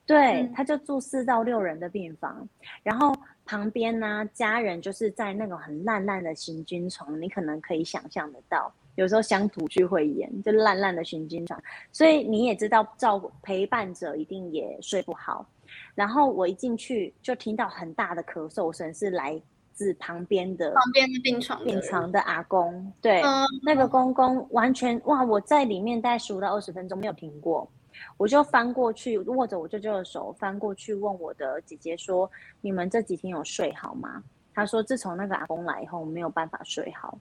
[0.09, 2.48] 对，他就住四到六人的病房，
[2.82, 15.46] 然后旁边呢，家人就是在那种很烂烂的行军床，你可能可以想象得到，有时候乡土剧会演，就烂烂的行军床，所以你也知道，照陪伴者一定也睡不好。
[15.94, 19.38] 然后我一进去就听到很大的咳嗽声，是来
[19.74, 23.20] 自旁边的旁边的病床病床的阿公，对，
[23.62, 27.70] 那个公公完全哇，我在里面待十五到二十分钟没有停过。
[28.16, 32.30] 我就翻过去，握着我舅舅的手，翻过去问我的姐姐说
[32.61, 34.22] ：“你们这几天有睡好吗？”
[34.55, 37.18] 她说：“自从那个阿公来以后，没有办法睡好。”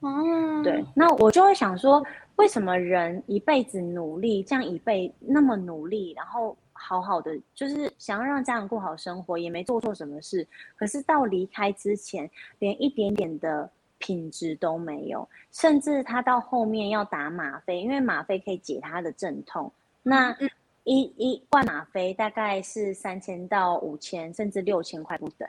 [0.00, 2.04] 哦，对，那我就会想说，
[2.36, 10.46] 为什么人一辈子努力，这样一辈那么努力，然后好好的，就是想要让家人过好生活，也没做错什么事，
[10.76, 19.72] 可是到离开之前，连一点点的品质都没有，甚至他到后面要打吗啡，因为吗啡可以解他的阵痛。
[20.04, 20.36] 那
[20.84, 25.48] 一一罐吗啡大概是三千到五千，甚至六千块不等，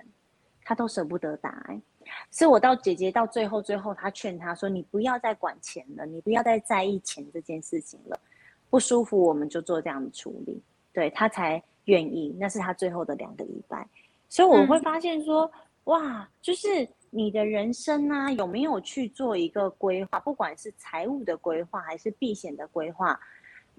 [0.63, 1.63] 他都舍不得打。
[2.31, 8.19] 是我到姐姐到最后，最后他劝他说：“你不要再管钱了，你不要再在意钱这件事情了，
[8.69, 10.61] 不舒服我们就做这样的处理。”
[10.93, 12.33] 对他才愿意。
[12.39, 13.85] 那是他最后的两个礼拜。
[14.29, 15.51] 所以我会发现说，
[15.85, 20.19] 哇，就是你的人生啊，有没有去做一个规划？
[20.19, 23.19] 不管是财务的规划，还是避险的规划。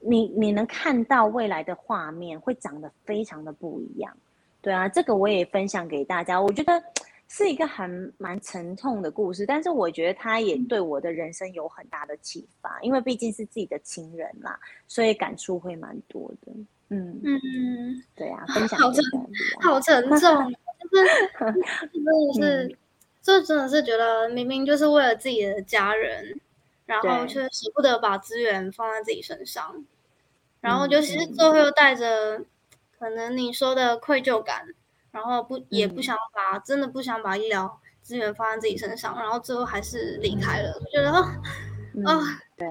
[0.09, 4.17] 你你能看到未来的画面会长得非常的不一样，
[4.63, 6.41] 对啊，这个我也分享给大家。
[6.41, 6.83] 我觉得
[7.29, 16.53] 是一个很蛮沉痛的故事，但是我觉得它也对我的人生有很大的启发，因为毕竟是自己的亲人啦，所以感触会蛮多的。
[16.91, 19.03] 嗯嗯，对啊，分享好沉
[19.61, 20.55] 好沉重，
[20.93, 21.07] 就是
[21.93, 22.79] 真的是，
[23.23, 26.41] 就真的是觉得明明就是为了自己的家人。
[26.89, 29.75] 然后却舍不得把资源放在自己身上，
[30.61, 32.41] 然后就是最后又带着
[32.99, 34.67] 可能你说的愧疚感，
[35.11, 40.79] 然后不也不想把真的不想把医疗资源放在自己身上，然后最后还是离开了。
[40.81, 41.11] 我觉得
[42.11, 42.21] 啊，
[42.57, 42.69] 对，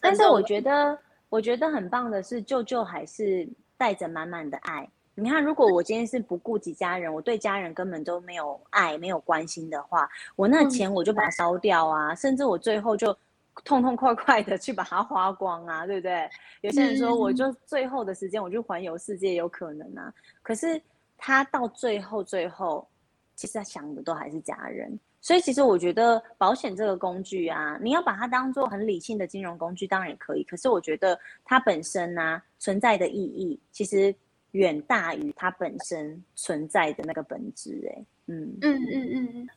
[0.00, 0.98] 但是我觉得
[1.28, 4.88] 我觉得很棒的是，舅舅还是带着满满的爱。
[5.14, 13.16] 你看，如果我今天是不顾及家人，我对家人根本都没有爱、没有关心的话，我那钱我就把它烧掉啊，甚至我最后就
[13.64, 16.28] 痛痛快快的去把它花光啊，对不对？
[16.60, 20.12] 有些人说，我就最后的时间我就环游世界，有可能啊。
[20.42, 20.80] 可是
[21.16, 22.86] 他到最后最后，
[23.34, 24.98] 其实他想的都还是家人。
[25.20, 30.44] 所以其实我觉得保险这个工具啊，你要把它当做很理性的金融工具，当然也可以。
[30.44, 34.14] 可是我觉得它本身呢存在的意义，其实
[34.52, 37.84] 远大于它本身存在的那个本质。
[37.92, 39.48] 哎，嗯嗯嗯嗯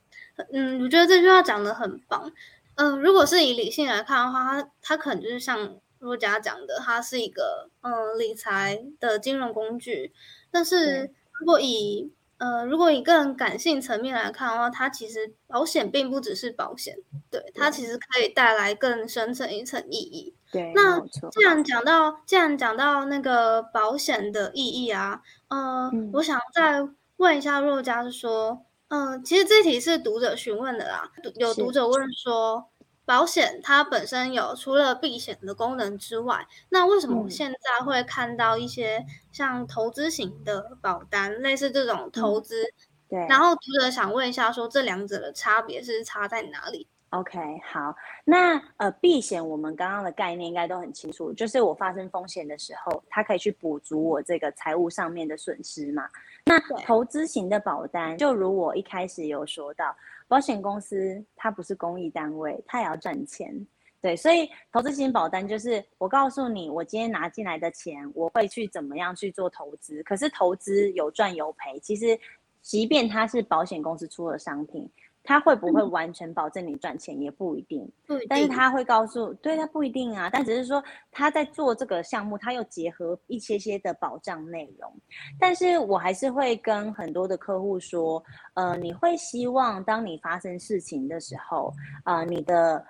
[0.52, 2.30] 嗯，我觉得这句话讲的很棒。
[2.76, 10.14] 嗯，如果是以理性来看的话，它它可能就是像若佳讲的，它是一个嗯理财的金融工具。
[10.52, 16.98] 但是如果以呃，如果以个人感性层面来看的话，它其实保险并不只是保险，
[17.30, 20.34] 对它其实可以带来更深层一层意义。
[20.52, 26.82] 对，那既然讲到既然讲到那个保险的意义啊，呃，我想再
[27.18, 32.68] 问一下若佳，是说，嗯，其实这题是读者询问的啦，有读者问说。
[33.04, 42.64] 保险它本身有除了避险的功能之外，那为什么我现在会看到一些像投资型的保单，类似这种投资？
[43.10, 43.20] 对。
[43.28, 47.96] 然后读者想问一下，说这两者的差别是差在哪里？OK，好，
[48.26, 56.10] 那呃避险我们刚刚的概念应该都很清楚，就是我发生风险的时候，它可以去补足我这个财务上面的损失嘛。
[56.46, 59.96] 那投资型的保单，就如我一开始有说到。
[60.28, 63.54] 保险公司它不是公益单位，它也要赚钱，
[64.02, 70.02] 对，所以投资型保单就是我告诉你，我今天拿进来的钱，我会去怎么样去做投资。
[70.04, 72.18] 可是投资有赚有赔，其实
[72.62, 74.90] 即便它是保险公司出的商品。
[75.24, 77.88] 他会不会完全保证你赚钱也不一定，
[78.28, 84.92] 但是他会告诉，对他不一定啊，但只是说他在做这个项目，他又结合一些些的保障内容。
[85.40, 88.24] 但是我还是会跟很多的客户说，
[88.56, 91.72] 呃，你会希望当你发生事情的时候，
[92.06, 92.84] 呃，你的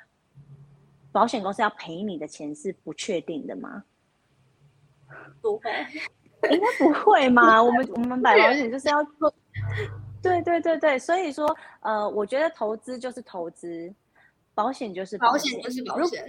[1.12, 3.84] 保险公司要赔你的钱是不确定的吗？
[5.42, 5.70] 不会，
[6.50, 7.62] 应该不会嘛？
[7.62, 9.34] 我们我们买保险就是要 做。
[10.22, 13.94] 对对对对，所以说，呃，我觉得投资就是投资，
[14.54, 16.24] 保险就是保险就是保险。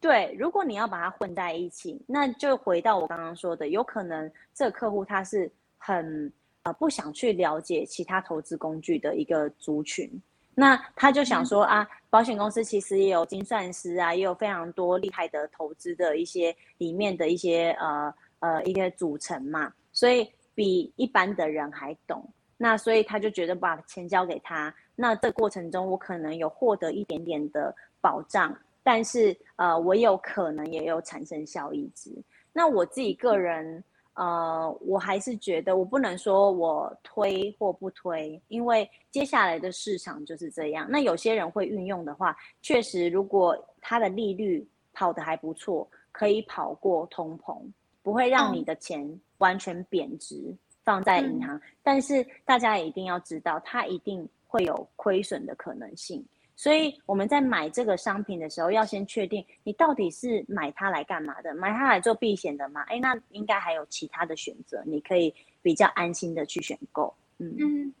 [0.00, 6.32] 对，如果你要把它混在一起，那就回到我刚刚说的，有可能这个客户他是很
[6.62, 10.10] 呃不想去了解其他投资工具的一个族群，
[10.54, 22.26] 那他就想说啊，保险公司其实也有精算师啊，也有非常多厉害的投资的一些里面的一些呃呃一个组成嘛，所以比一般的人还懂。
[22.62, 32.10] 那所以他就觉得把钱交给他，那这过程中我可能有获得一点点的保障，但是呃，我有可能也有产生效益值。
[32.52, 33.82] 那我自己个人
[34.12, 40.86] 呃，我还是觉得我不能说我推或不推，因为接下来的市场就是这样。
[40.90, 47.58] 那有些人会运用的话，确实如果它的利率跑得还不错，可以跑过通膨，
[48.02, 50.54] 不会让你的钱完全贬值。
[50.84, 56.24] 放在银行，但是大家也一定要知道，它一定会有亏损的可能性。
[56.56, 61.54] 所以我们在买这个商品的时候，要先确定你到底是买它来干嘛的？
[61.54, 62.82] 买它来做避险的吗？
[62.82, 67.14] 哎，那应该还有其他的选择，你可以比较安心的去选购。
[67.38, 67.56] 嗯。
[67.58, 67.94] 嗯，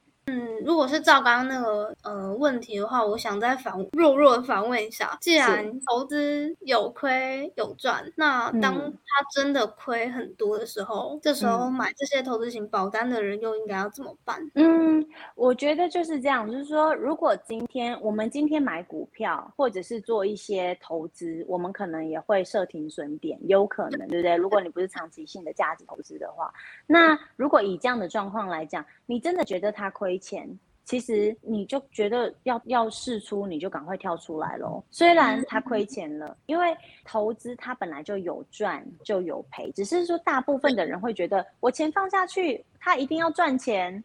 [0.64, 14.38] 如果是照刚刚那个呃问题的话，我想再反弱弱的反问一下：既然投资有亏有赚，那当他真的亏很多的时候，这时候买这些投资型保单的人又应该要怎么办？
[14.54, 15.04] 嗯，
[15.34, 24.36] 我觉得就是这样，就是说，如果今天我们今天买股票或者是做一些投资，我们可能也会设停损点，有可能，对不对？
[24.36, 26.52] 如果你不是长期性的价值投资的话，
[26.86, 30.19] 那如果以这样的状况来讲，你真的觉得他亏？
[30.20, 30.48] 钱，
[30.84, 34.84] 其实你就觉得要要试出，你就赶快跳出来喽。
[34.90, 44.02] 虽然他亏钱了，因为投资它本来就有赚就有赔，只是说大部分的人会觉得我钱放下去，他一定要赚钱，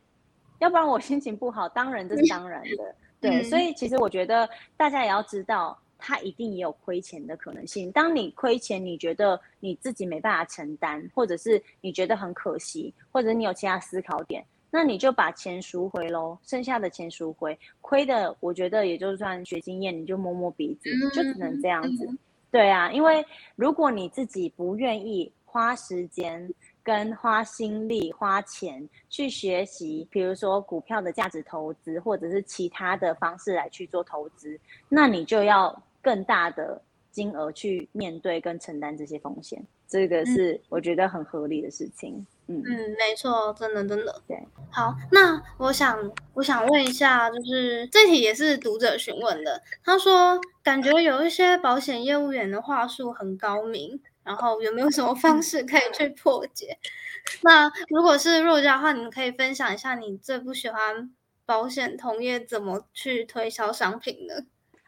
[0.59, 1.67] 要不然我心情不好。
[1.69, 3.43] 当然这是当然的，对。
[3.43, 4.47] 所以其实我觉得
[4.77, 7.91] 大家也要知道，他一定也有亏钱的可能性。
[7.91, 14.45] 当你亏钱，你觉得你自己没办法承担，或者是你觉得很可惜，或者你有其他思考点。
[14.77, 22.05] 那你就把钱赎回喽，剩下的钱赎回，亏的我觉得也就算学经验，你就摸摸鼻子，就只能这样子。
[22.51, 26.53] 对啊，因为如果你自己不愿意花时间、
[26.83, 34.59] 跟花心力、花钱去学习，比如说股票的价值投资，或者是其他的方式来去做投资，
[34.89, 42.15] 那你就要更大的金额去面对跟承担这些风险，这个是我觉得很合理的事情。
[42.15, 42.63] 嗯嗯，
[42.97, 44.21] 没错，真的真的。
[44.27, 44.37] 对，
[44.71, 56.77] 好，那我想我想问一下，就是这题也是读者询问的，他说感觉有一些保险业务员的话术很高明，然后有没有什么方式可以去破解？
[57.41, 61.11] 那如果是弱家的话，你们可以分享一下你最不喜欢
[61.45, 64.35] 保险同业怎么去推销商品呢？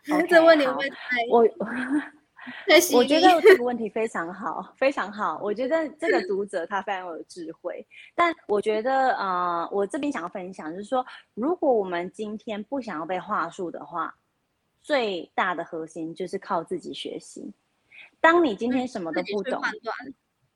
[0.29, 0.95] 这问题会不会太
[1.31, 1.43] 我？
[2.93, 5.39] 我觉得这个问题非常好，非常好。
[5.41, 14.15] 我觉得这个读者他非常有智慧，但我觉得呃，我这边想要分享就是说，如果我们今天不想要被话术的话，
[14.81, 17.53] 最大的核心就是靠自己学习。
[18.19, 19.61] 当你今天什么都不懂。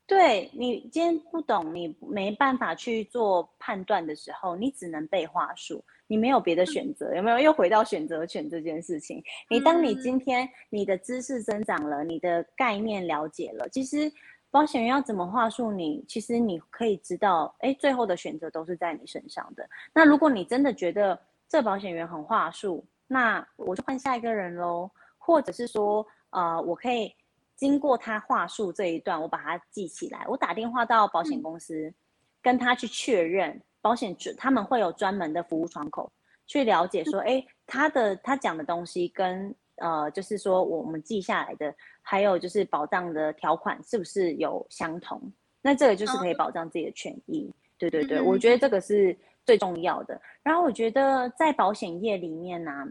[0.04, 7.38] 对你今天不懂，你没办法去做判断的时候，你只能背话术，你没有别的选择，有没有？
[7.38, 9.22] 又回到选择权这件事情。
[9.48, 14.12] 你当你今天你的知识增长了，你的概念了解了，其实
[14.50, 19.68] 保险员要怎么话术你，其实你可以知道，哎，最后的选择都是在你身上的。
[19.94, 21.18] 那如果你真的觉得
[21.48, 27.14] 这保险员很话术，那我就换下一个人喽，或者是说，呃，我可以。
[27.54, 30.24] 经过他话术这一段，我把它记起来。
[30.26, 31.94] 我打电话到保险公司，
[32.42, 36.10] 跟他去确认保险他们会有专门的服务窗口
[36.46, 45.20] 去了解说，哎，他的他讲的东西跟呃，就是说我们记下来的，还有就是保障的条款是不是有相同？
[45.60, 47.52] 那这个就是可以保障自己的权益。
[47.76, 49.14] 对对对，我觉得这个是
[49.44, 50.18] 最重要的。
[50.42, 52.86] 然后我觉得在保险业里面呢，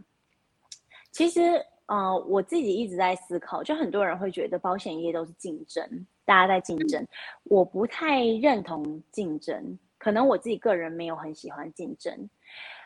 [1.12, 1.66] 其实。
[1.88, 7.06] 呃，我自己一直在思考，就很多人会觉得保险业都是竞争，大家在竞争，
[7.44, 12.12] 我不太认同竞争，可能我自己个人没有很喜欢竞争。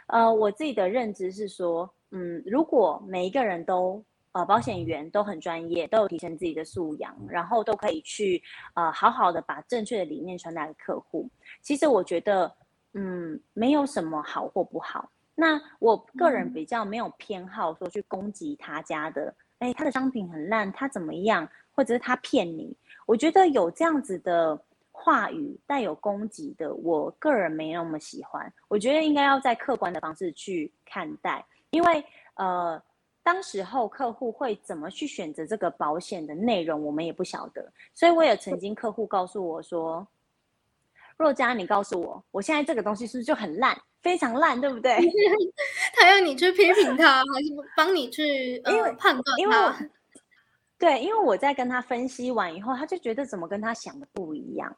[0.08, 8.44] 呃，我自己的认知是说，嗯，如果每一个人都呃保险员都很专业，都有提升自己的素养，然后都可以去
[8.74, 11.30] 呃好好的把正确的理念传达给客户，
[11.62, 12.54] 其实我觉得，
[12.96, 15.10] 嗯，没有什么好或不好。
[15.36, 22.76] 那我个人比较没有偏好说去攻击他家的，哎，他的商品很烂，他怎么样，或者是他骗你？
[23.06, 24.62] 我觉得有这样子的
[24.97, 28.51] 话语带有攻击的，我个人没那么喜欢。
[28.67, 32.03] 我觉得应该要在客观的方式去看待，因为
[32.35, 32.81] 呃，
[33.22, 37.72] 当时候客户会怎么去选择这个保险的内容，我们也不晓得。
[37.93, 40.07] 所以我也曾经客户告诉我说。
[41.17, 44.99] 若佳，你告诉我，我现在这个东西是不是就很烂，非常烂，对不对？
[45.95, 49.89] 他要你去批评他，还是帮你去呃判断他？
[50.77, 54.76] 对，因为我在跟他分析完以后，他就觉得怎么跟他想的不一样。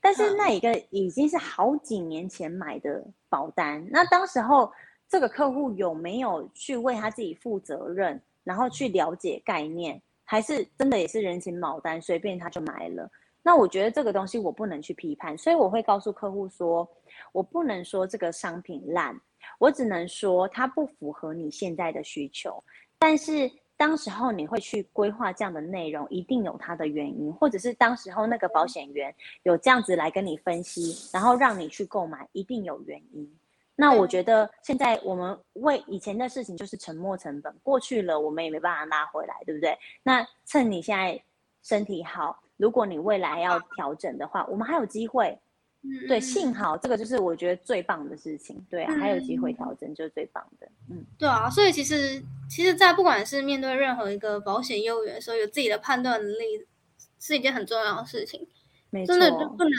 [0.00, 4.72] 但是那一个已经是好几年前买的保单，那当时候
[5.08, 13.10] 这个客户有没有去为他自己负责任，然后去了解概念，还是真的也是人情保单，随便他就买了？
[13.42, 16.86] 那我觉得这个东西我不能去批判，所以我会告诉客户说，
[17.32, 19.18] 我不能说这个商品烂，
[19.58, 22.62] 我只能说它不符合你现在的需求。
[22.98, 23.50] 但是
[23.80, 33.26] 当时候你会去规划这样的内容，一定有它的原因，或者是当时候那个保险员有这样子来跟你分析，然后让你去购买，一定有原因。
[33.74, 39.78] 那我觉得现在我们为以前的事情就是沉没成本，过去了我们也没办法拉回来，对不对？
[40.02, 41.18] 那趁你现在
[41.62, 42.38] 身体好。
[42.58, 45.40] 如果你未来要调整的话，我们还有机会。
[45.82, 48.64] 嗯，对，幸好这个就是我觉得最棒的事情。
[48.68, 50.68] 对啊，还有机会调整就是最棒的。
[50.90, 56.66] 嗯，对啊，所以其实其实，在不管是面对任何一个保险业务员的时候，有自己的判断能力
[57.18, 58.46] 是一件很重要的事情。
[58.90, 59.72] 没错，真的就不能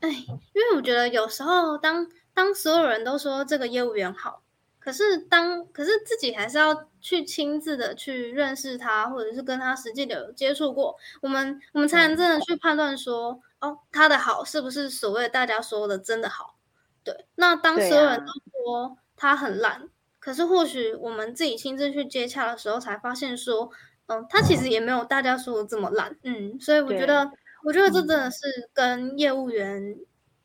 [0.00, 4.42] 哎，因为我觉得有时候当当所有人都说这个业务员好。
[4.78, 16.56] 可是当可是自己还是要去亲自的去认识他，或者是跟他实际的接触过，我们我们才能真的去判断说，哦，他的好是不是所谓大家说的真的好？
[17.02, 17.26] 对。
[17.34, 19.88] 那当所有人都说他很烂，
[20.18, 23.70] 可是或许我们自己亲自去接洽的时候，才发现说，
[24.06, 26.16] 嗯，他其实也没有大家说的这么烂。
[26.22, 27.30] 嗯，所以我觉得，
[27.64, 29.96] 我觉得这真的是跟业务员。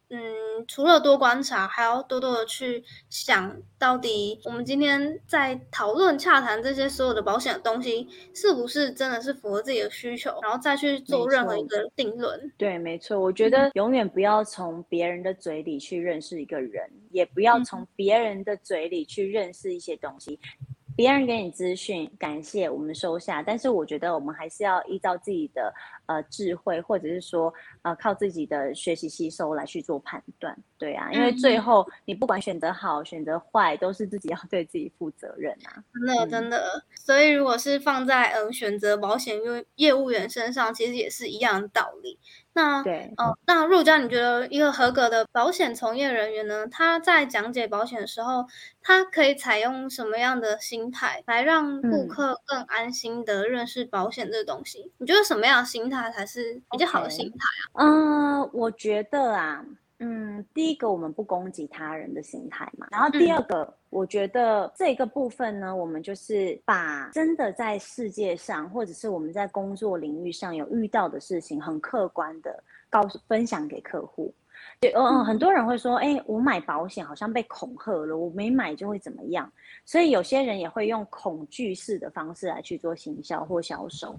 [0.10, 0.20] 嗯，
[0.68, 12.52] 除了多观察，还要多多的去想到底我们今天在讨论洽谈这些所有的保险的东西，是不是真的是符合自己的需求，然后再去做任何一个定论。
[12.58, 20.40] 对，没错，我觉得永远不要从别人的嘴里去认识一个人，也不要从别人的嘴里去认识一些东西。
[21.00, 23.42] 别人给你资讯，感谢我们收下。
[23.42, 25.74] 但是我觉得我们还是要依照自己的
[26.08, 27.54] 呃智慧，或者是说
[27.84, 30.54] 呃靠自己的学习吸收来去做判断。
[30.78, 35.82] 对啊，因为最后你不管选择好选择坏，都是自己要 对自己负责任啊。
[35.94, 36.84] 真的真的。
[36.94, 42.20] 所以如果是放在嗯选择保险业业务员身上，其实也是一样的道理。
[42.60, 48.46] 那对，哦，那入家，你觉得一个合格的保险从业人员呢，他在讲解保险的时候，
[48.82, 54.92] 他可以采用什么样的心态来让顾客更安心的认识保险这东西？
[54.98, 57.38] 你觉得什么样的心态才是比较好的心态
[57.74, 57.86] 啊？
[57.86, 59.64] 嗯，我觉得啊。
[60.02, 74.34] 嗯，第一个我们不攻击他人的心态嘛，然后第二个，我觉得这个部分呢，我们就是把真的在世界上或者是我们在工作领域上有遇到的事情，很客观的告诉分享给客户。
[74.80, 79.52] 对，嗯，很多人会说，哎，我买保险好像被恐吓了，我没买就会怎么样，
[79.84, 84.18] 所以有些人也会用恐惧式的方式来去做行销或销售。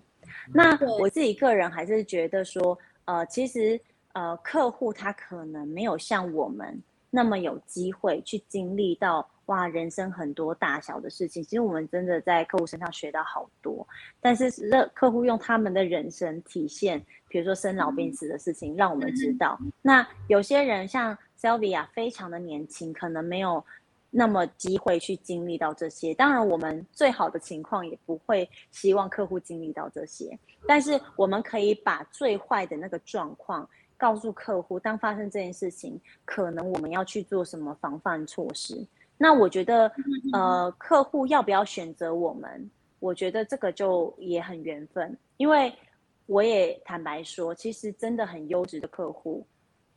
[0.52, 3.80] 那我自己个人还是觉得说，呃，其实。
[4.12, 11.42] 呃，客户他可能没有像我们那么有机会去经历到哇，人生很多大小的事情。
[11.42, 13.86] 其实我们真的在客户身上学到好多，
[14.20, 19.58] 但是让客户用他们的人生体现，比如说生老病死的事情，让我们知道。
[19.82, 23.64] 那有些人像 Sylvia 非常的年轻，可能没有
[24.10, 26.14] 那么机会去经历到这些。
[26.14, 33.68] 当然，我们最好的情况也不会希望客户经历到这些，但是我们可以把最坏的那个状况。
[34.00, 38.82] 告诉客户，当发生这件事情，可能我们要去做什么防范措施。
[39.18, 39.92] 那我觉得，
[40.32, 42.70] 呃，客户要不要选择我们？
[42.98, 45.14] 我觉得这个就也很缘分。
[45.36, 45.70] 因为
[46.24, 49.46] 我也坦白说，其实真的很优质的客户，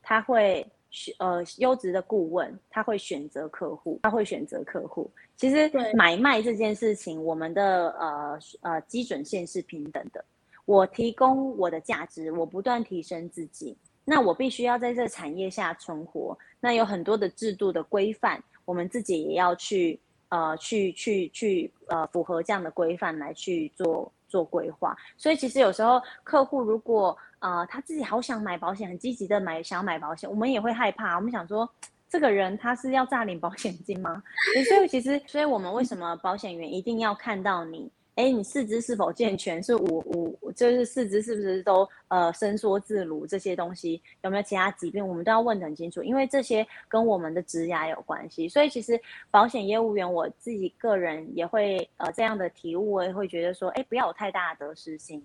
[0.01, 5.09] 他会选呃优质的顾问，他会选择客户，他会选择客户。
[5.37, 10.23] 其实买卖这件事情，我们的呃呃基准线是平等的。
[10.65, 13.77] 我提供我的价值，我不断提升自己。
[14.05, 19.99] 那我必须要在这产业下存活，那有很多的制度的规范，我们自己也要去
[20.29, 24.95] 呃去去去呃符合这样的规范来去做做规划。
[25.17, 31.15] 所以其实有时候客户如果呃他自己好想买保险，很积极的买想买保险，我们也会害怕。
[31.15, 31.69] 我们想说，
[32.09, 34.21] 这个人他是要诈领保险金吗？
[34.67, 37.89] 所以其实，所以我们为什么保险员一定要看到你？
[38.15, 39.61] 哎，你四肢是否健全？
[39.63, 43.25] 是五五，就是四肢是不是都呃伸缩自如？
[43.25, 45.05] 这些东西有没有其他疾病？
[45.07, 48.47] 我们都要问得很清楚，因为这些跟我们的职涯有关系。
[48.47, 48.99] 所以其实
[49.31, 55.23] 保险业务员，我自己个人也会呃这样的体悟，我也会觉得说，哎，不要有太大的得失心。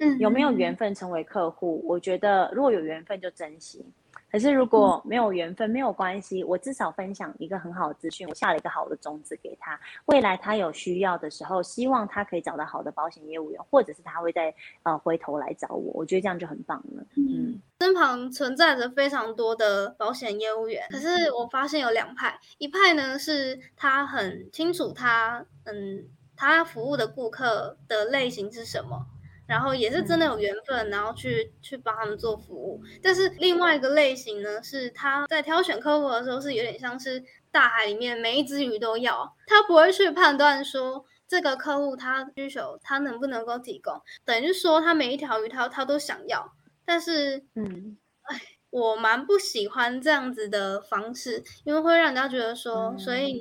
[0.00, 1.80] 嗯，有没有缘分成为客户？
[1.86, 3.84] 我觉得如果有缘分就珍惜。
[4.34, 14.52] 可是如果没有缘分，没有关系，我至少分享一个很好的资讯，我下了一个好的种子给他，未来他有需要的时候，希望他可以找到好的保险业务员，或者是他会在
[14.82, 17.06] 呃回头来找我，我觉得这样就很棒了。
[17.16, 29.06] 嗯，身旁存在着非常多的保险业务员，可是我发现有两派，一派呢是他很清楚他嗯他服务的顾客的类型是什么。
[29.46, 32.82] 然后也是真的有缘分，然后去去帮他们做服务。
[33.02, 46.52] 但是另外一个类型呢，是他在挑选客户的时候，是有点像是大海里面每一只鱼都要，他不会去判断说这个客户他需求他能不能够提供，等于说他每一条鱼他他都想要。
[46.86, 48.40] 但是，嗯，哎，
[48.70, 53.40] 我蛮不喜欢这样子的方式，因为会让人家觉得说，所以你，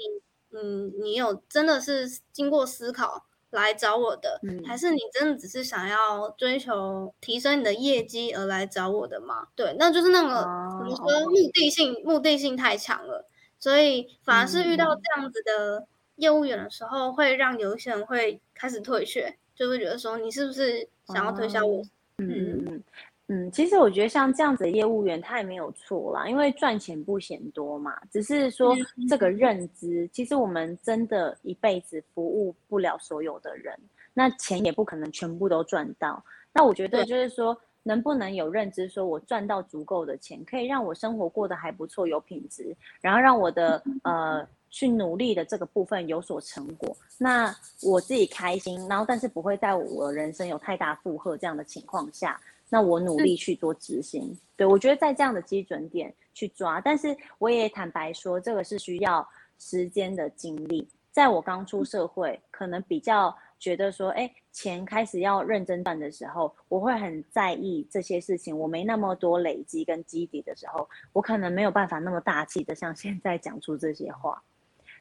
[0.58, 3.26] 嗯，你有真的是经过思考。
[3.58, 9.48] 来找我的，还是你真的只是想要追求提升你的业绩而来找我的吗？
[9.56, 10.42] 对，那就是那个
[10.78, 13.28] 怎么说，目的性目的性太强了，
[13.60, 21.82] 所以反而是遇到这样子的业务员的时候，会让有一些人会开始退却，就会觉得说你是不是想要推销我？
[22.18, 22.84] 嗯嗯嗯。
[23.34, 28.00] 嗯，其实我觉得像这样子的业务员，他也没有错啦，因为赚钱不嫌多嘛。
[28.12, 28.76] 只是说
[29.10, 33.76] 这个认知，其实我们真的一辈子服务不了所有的人，
[34.14, 36.24] 那钱也不可能全部都赚到。
[36.54, 47.52] 那我觉得就是说，能不能有认知，说我赚到足够的钱，可以让我生活过得还不错，有品质，然后让我的呃去努力的这个部分有所成果，那
[47.82, 52.40] 我自己开心，然后但是不会在我人生有太大负荷这样的情况下。
[52.74, 59.24] 那我努力去做执行，对我觉得在这样的基准点去抓，但是我也坦白说，这个是需要
[59.60, 60.90] 时间的经历。
[61.12, 68.58] 在我刚出社会，可能比较觉得说，哎，钱开始要认真赚的时候，我会很在意这些事情。
[68.58, 74.42] 我没那么多累积跟基底的时候，我可能没有办法那么大气的像现在讲出这些话。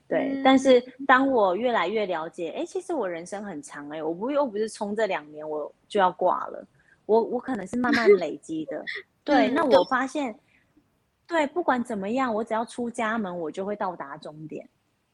[0.06, 6.62] 对，但是当我越来越了解，哎，其实我人生很长，哎，我不又不是冲这两年我就要挂了。
[7.06, 8.84] 我我可能是慢慢累积的，
[9.24, 9.50] 对。
[9.50, 10.38] 那我发现，
[11.26, 14.68] 对，不管怎么样，我只要出家门，我就会到达终点。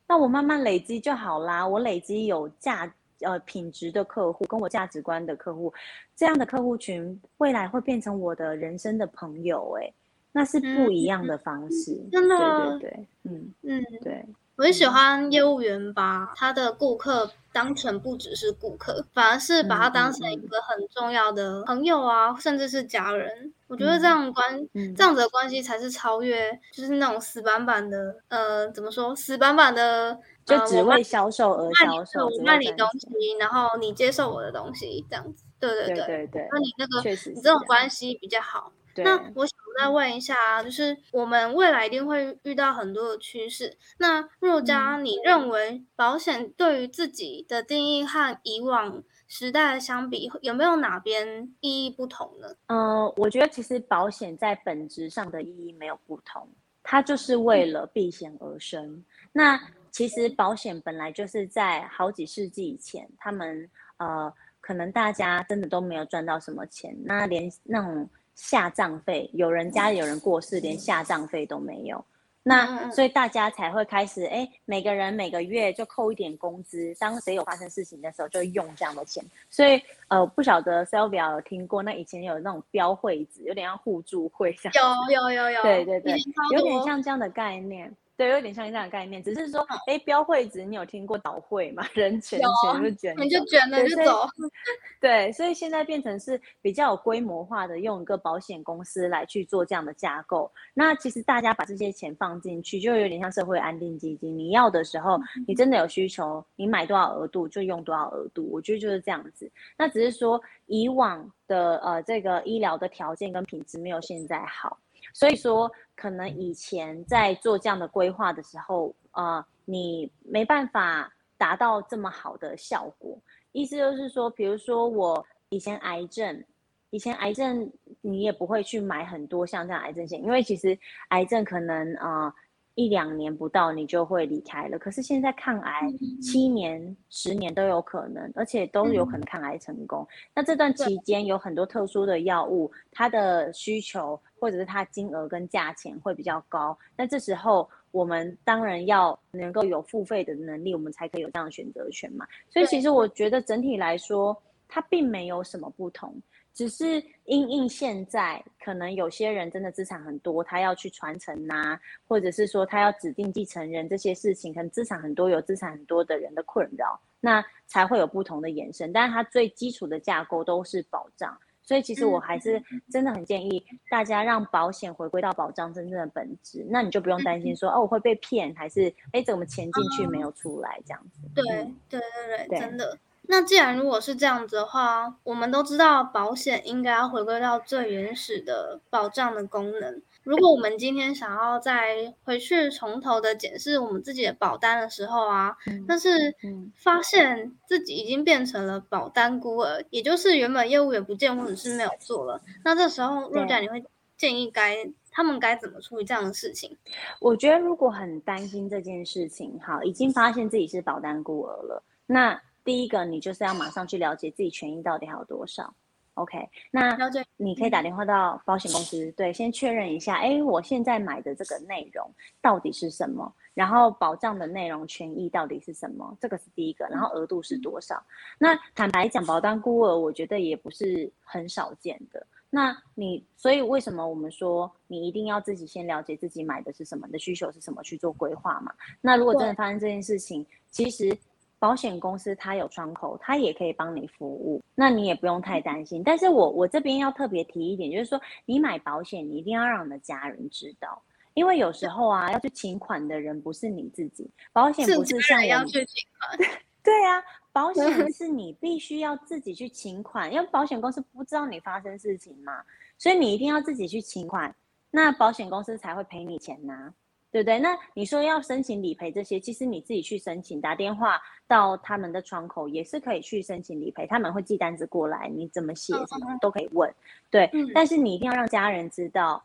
[0.07, 1.67] 那我慢慢累积就好啦。
[1.67, 5.73] 我累积有价呃品质的客户，跟我价值观的客户，
[6.17, 9.93] 这样的客户群未来会变成我的人生的朋友，哎，
[10.33, 14.25] 那是不一样的方式，真的，对对对，嗯嗯，对。
[14.59, 23.55] 我很喜欢业务员把他的顾客当成不只是顾客，反而是把他当成一个很重要的朋友啊，甚至是家人。
[23.69, 29.15] 我觉得这样关这样子的关系才是超越，就是那种死板板的，呃，怎么说？
[29.15, 35.45] 死板板的，就只为销售而销售，我卖你东西，然后你接受我的东西，这样子。
[35.61, 38.73] 对对对对对，那你那个你这种关系比较好。
[38.97, 43.79] 那我想再问一下啊，就是我们未来一定会遇到很多的趋势。
[43.99, 52.49] 那若佳，你认为保险对于自己的定义和以往时代相比，有没有哪边意义不同呢？
[52.67, 56.49] 嗯，我觉得其实保险在本质上的意义没有不同，
[56.83, 59.05] 它就是为了避险而生。
[59.31, 59.61] 那
[59.93, 68.11] 其实保险本来就是在好几世纪以前，他们呃，可能大家真的都没有赚到什么钱，那连那种。
[68.39, 72.03] 下葬费，有人家里有人过世，连下葬费都没有，
[72.45, 79.25] 那所以大家才会开始，哎，每个人每个月就扣一点工资，当谁有发生事情的时候，就用这样的钱。
[79.51, 84.97] 所以，呃，不晓得 Sylvia 有听过，那以前有那种标会子，有点像互助会这样。
[85.11, 85.63] 有有有有。
[85.63, 86.17] 对对对，
[86.55, 87.93] 有点像这样的概念。
[88.19, 91.87] 对，有点像这样的概念，只是说，哎，标会子，你有听过倒会吗？
[91.95, 94.27] 人钱钱就卷，你就卷了就走。
[95.01, 100.51] 对，所以现在变成是比较有规模化的，用一个保险公司来去做这样的架构。
[100.75, 104.37] 那其实大家把这些钱放进去，就有点像社会安定基金。
[104.37, 105.17] 你要的时候，
[105.47, 108.51] 你真的有需求，你买多少额度就用多少额度。
[108.51, 109.49] 我觉得就是这样子。
[109.77, 114.77] 那只是说以往的呃这个医疗的条件跟品质没有现在好。
[115.13, 123.19] 所以说，可能以前在做这样的规划的时候，呃，你没办法达到这么好的效果。
[123.53, 126.45] 意思就是说，比如说我以前癌症，
[126.91, 127.71] 以前癌症
[128.01, 130.79] 你也不会去买很多像这样癌症险，因为其实
[131.09, 132.35] 癌症可能啊。
[132.79, 134.79] 一两年不到，你就会离开了。
[134.79, 135.93] 可是现在抗癌
[136.23, 140.07] 七年、十年都有可能，而且都有可能抗癌成功。
[140.33, 146.79] 那这段期间有很多特殊的药物，它的需求或者是它金额跟价钱会比较高。
[146.97, 152.25] 那这时候我们当然要能够有付费的能力，我们才可以有这样的选择权嘛。
[152.49, 156.15] 所以其实我觉得整体来说，它并没有什么不同。
[156.59, 161.79] 只是因应现在可能有些人真的资产很多，他要去传承呐，
[162.09, 168.93] 或者是说他要指定继承人这些事情，可能资产很多有资产很多的人的困扰，那才会有不同的延伸。
[168.93, 172.61] 但是它最基础的架构都是保障，所以其实我还是
[172.91, 181.21] 真的很建议大家让保险回归到保障真正的本质，那你就不用担心说哦我会被骗，还是哎怎么钱进去没有出来这样子。
[181.37, 181.45] 对
[181.89, 182.99] 对对对，真的。
[183.31, 190.01] 那既然如果是这样子的话，我们都知道保险应该要回归到最原始的保障的功能。
[190.25, 195.55] 如果我们今天想要再回去从头的检视我们自己的保单的时候啊，
[195.87, 196.35] 但是
[196.75, 203.85] 发现自己已经变成了保单孤儿，也就是原本业务员不见或者是没有做了，那这时候若佳你会
[204.17, 204.75] 建议该
[205.11, 206.75] 他们该怎么处理这样的事情？
[207.21, 212.41] 我觉得如果很担心这件事情，好，已经发现自己是保单孤儿了，那。
[212.69, 215.75] 第一个，你就是要马上去了解自己权益到底还有多少
[216.13, 216.47] ，OK？
[216.71, 216.99] 那
[217.39, 222.07] 你可以打电话到保险公司，对，先确认一下，哎，我现在买的这个内容
[222.43, 223.35] 到底是什么？
[223.55, 226.15] 然后保障的内容、权益到底是什么？
[226.21, 228.05] 这个是第一个，然后额度是多少？
[228.39, 232.27] 那坦白讲，保单孤儿，我觉得也不是很少见的。
[232.51, 238.75] 那你，所以为什么我们说你一定要自己先了解自己买的是什么，的需求是什么去做规划嘛？
[239.01, 241.19] 那如果真的发生这件事情，其实。
[241.59, 246.03] 保险公司它有窗口，它也可以帮你服务，那你也不用太担心。
[246.05, 251.03] 但是我我这边要特别提一点，就是说你买保险，你一定要让你的家人知道，
[251.35, 256.51] 因为有时候啊，要去请款的人不是你自己，保险不是像要去请款，
[256.85, 257.23] 对啊，
[257.53, 262.63] 保险是你必须要自己去请款，因为保险公司不知道你发生事情嘛，
[262.97, 264.55] 所以你一定要自己去请款，
[264.91, 266.95] 那保险公司才会赔你钱呐。
[267.31, 267.59] 对不对？
[267.59, 276.93] 那你说要申请理赔这些，其实你自己去申请，打电话到他们的窗口也是可以去申请理赔，他们会寄单子过来，你怎么写什么都可以问。
[277.31, 279.43] 对，但是你一定要让家人知道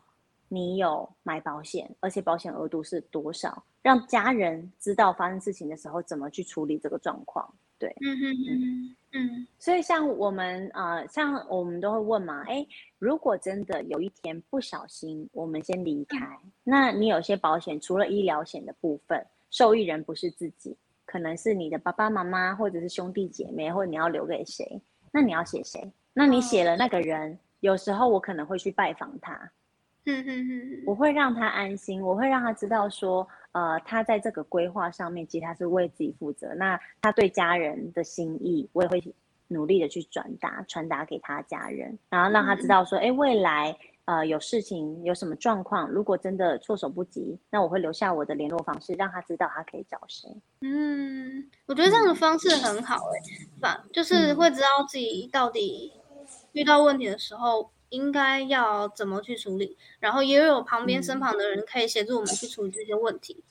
[0.48, 7.52] 你有买保险，而且保险额度是多少，让家人知道发生事情的时候怎么去处理这个状况。
[7.78, 12.66] 对，嗯嗯嗯嗯，所以像我们啊，像我们都会问嘛，哎，
[12.98, 16.18] 如果真的有一天不小心我们先离开，
[16.64, 20.76] 那你有些保险除了医疗险的部分，受益人不是自己，
[21.06, 24.82] 可能是你的爸爸妈妈，或者是兄弟姐妹，或者你要留给谁？
[25.12, 25.92] 那你要写谁？
[26.12, 29.32] 那你写了那个人，有时候我可能会去拜访他，
[30.06, 36.54] 嗯嗯嗯，我会让他安心，我会让他知道说，呃，他在这个规划上面，其实他是为自己负责。
[36.54, 39.02] 那他对家人的心意，我也会
[39.48, 43.74] 努力的去转达，传达给他家人，然后让他知道说，哎，未来。
[44.06, 45.88] 呃，有事情有什么状况？
[45.88, 50.28] 如果真的措手不及，那我会留下我的联络方式，让他知道他可以找谁。
[50.60, 53.16] 嗯，我觉得这样的方式很好哎，
[53.62, 55.90] 反就是会知道自己到底
[56.52, 63.42] 遇到问题的时候应该要怎么去处理，然后也有旁边身旁的人可以协助我们去处理这些问题。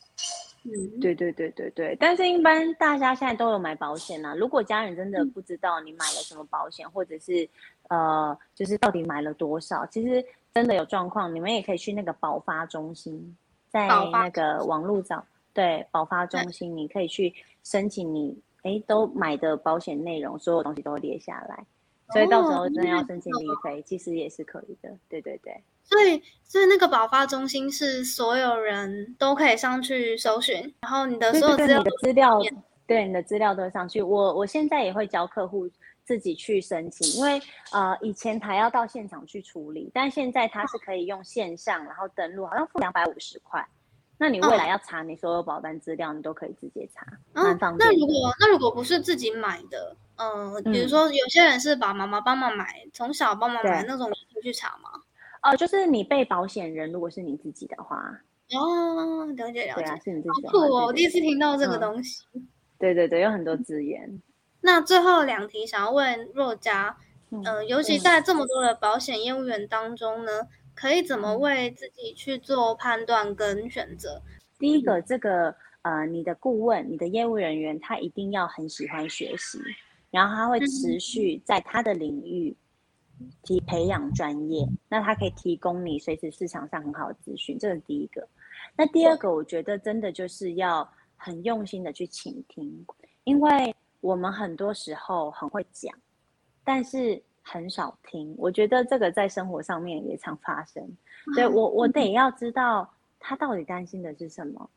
[0.64, 1.98] 嗯，对对对对对。
[2.00, 4.34] 但是，一般大家现在都有买保险啊。
[4.36, 7.48] 如果家人真的不知道你买了什么保险，或者是
[7.90, 10.24] 呃，就是到底买了多少，其实。
[10.54, 13.36] 真的有状况，你们也可以去那个保发中心，
[13.72, 17.34] 在那个网络找对保发中心，你可以去
[17.64, 21.66] 申请你哎都买的保险内容，所有东西都列下来，
[22.14, 24.90] 所以到时候真的要申请理赔，其实也是可以的。
[25.10, 32.40] 对对对，所以所以那个保发中心是所有人都可以上去搜寻，然后你的所有资料，资料，
[32.88, 34.02] 对你的资料都上去。
[34.02, 35.70] 我我现在也会教客户。
[36.06, 37.42] 自己去申请，因为
[37.72, 43.66] 呃以前还要到现场去处理，但现在它是可以用线上，然后登录，好像付两百五十块。
[44.18, 47.90] 那你未来要查你所有保单资料，你都可以直接查，蛮方便。
[47.90, 54.90] 那如果那如果不是自己买的，嗯，比如说有些人是把妈妈帮忙买，从小帮忙买那种，可以去查吗？
[55.42, 58.22] 哦，就是你被保险人，如果是你自己的话，
[58.56, 60.48] 哦，了解了解，是你自己。
[60.48, 62.24] 好酷哦，我第一次听到这个东西。
[62.80, 64.22] 对对对，有很多资源。
[64.62, 66.96] 那最后两题想要问若佳，
[67.30, 74.22] 嗯，尤其在这么多的保险业务员当中呢，可以怎么为自己去做判断跟选择？
[74.58, 79.60] 第一个，这个呃，你的顾问、你的业务人员，他一定要很喜欢学习，
[80.14, 82.56] 然后他会持续在他的领域
[83.42, 88.26] 提培养专业，那他可以提供你随时市场上很好的资讯，这是第一个。
[88.78, 92.86] 那第二个，我觉得真的就是要很用心的去倾听，
[93.26, 93.76] 因为。
[94.04, 95.96] 我们很多时候很会讲，
[96.62, 98.36] 但是很少听。
[98.38, 100.86] 我觉得这个在生活上面也常发生。
[101.34, 104.70] 所以我，我得要知道他到底担心的是什么，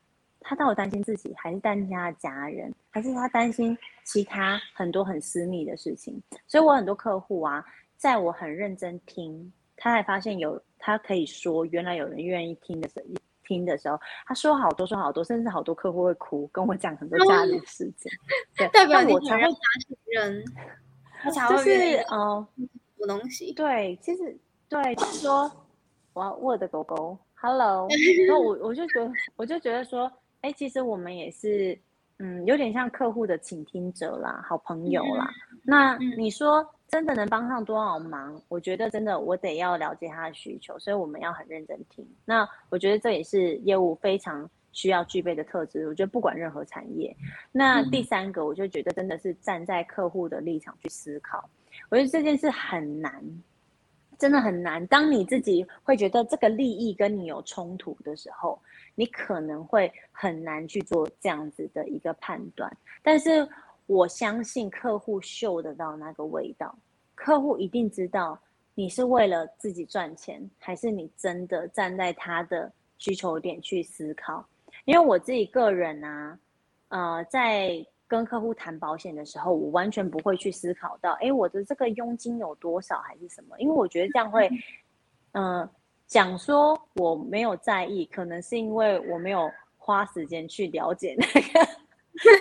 [0.47, 6.21] 他到底担心自己，还是担心他的家人，还是他担心其他很多很私密的事情。
[6.47, 7.63] 所以我很多客户啊，
[7.97, 13.05] 在我很认真听，他才发现有他可以说，原来有人愿意听的时候。
[13.47, 18.11] 听的时候，他说好多说好多，甚至好多客户会哭，跟我讲很多家里的事情。
[18.57, 19.47] 对， 代表我才会打
[19.87, 20.43] 信任，
[21.21, 22.45] 他才会就是哦，
[22.97, 23.53] 补东西。
[23.53, 24.37] 对，其实
[24.67, 25.49] 对，就是说
[26.11, 27.87] 我要我的狗狗，Hello，
[28.27, 30.11] 那我我就觉得，我就觉得说，
[30.41, 31.77] 哎，其实我们也是，
[32.19, 35.29] 嗯，有点像客户的倾听者啦，好朋友啦。
[35.63, 36.67] 那你说。
[36.89, 38.41] 真的能帮上多少忙？
[38.47, 42.07] 我觉得真的，我得要了解他的需求，所以我们要很认真听。
[42.23, 45.85] 那我觉得这也是业务非常需要具备的特质。
[45.89, 47.13] 我觉得不管任何产业，
[47.51, 51.49] 那第三个，我就觉得真的是站在客户的立场去思考。
[51.89, 53.21] 我觉得这件事很难，
[54.17, 54.87] 真的很难。
[54.87, 58.57] 当你自己会觉得这个利益跟你有冲突的时候，
[58.97, 62.69] 你可能会很难去做这样子的一个判断。
[63.01, 63.47] 但是。
[63.89, 66.77] 我相信客户嗅得到那个味道，
[67.15, 68.37] 客户一定知道
[68.75, 74.45] 你是为了自己赚钱，还是你真的站在他的需求点去思考。
[74.83, 76.37] 因为我自己个人啊，
[76.89, 83.57] 呃，在跟客户谈保险的时候，我完全不会去思考到，哎，我的这个佣金有多少还是什么？
[83.57, 84.49] 因为我觉得这样会，
[85.31, 85.69] 嗯，
[86.07, 91.69] 讲说我没有在意，可能是因为我没有花时间去了解那个。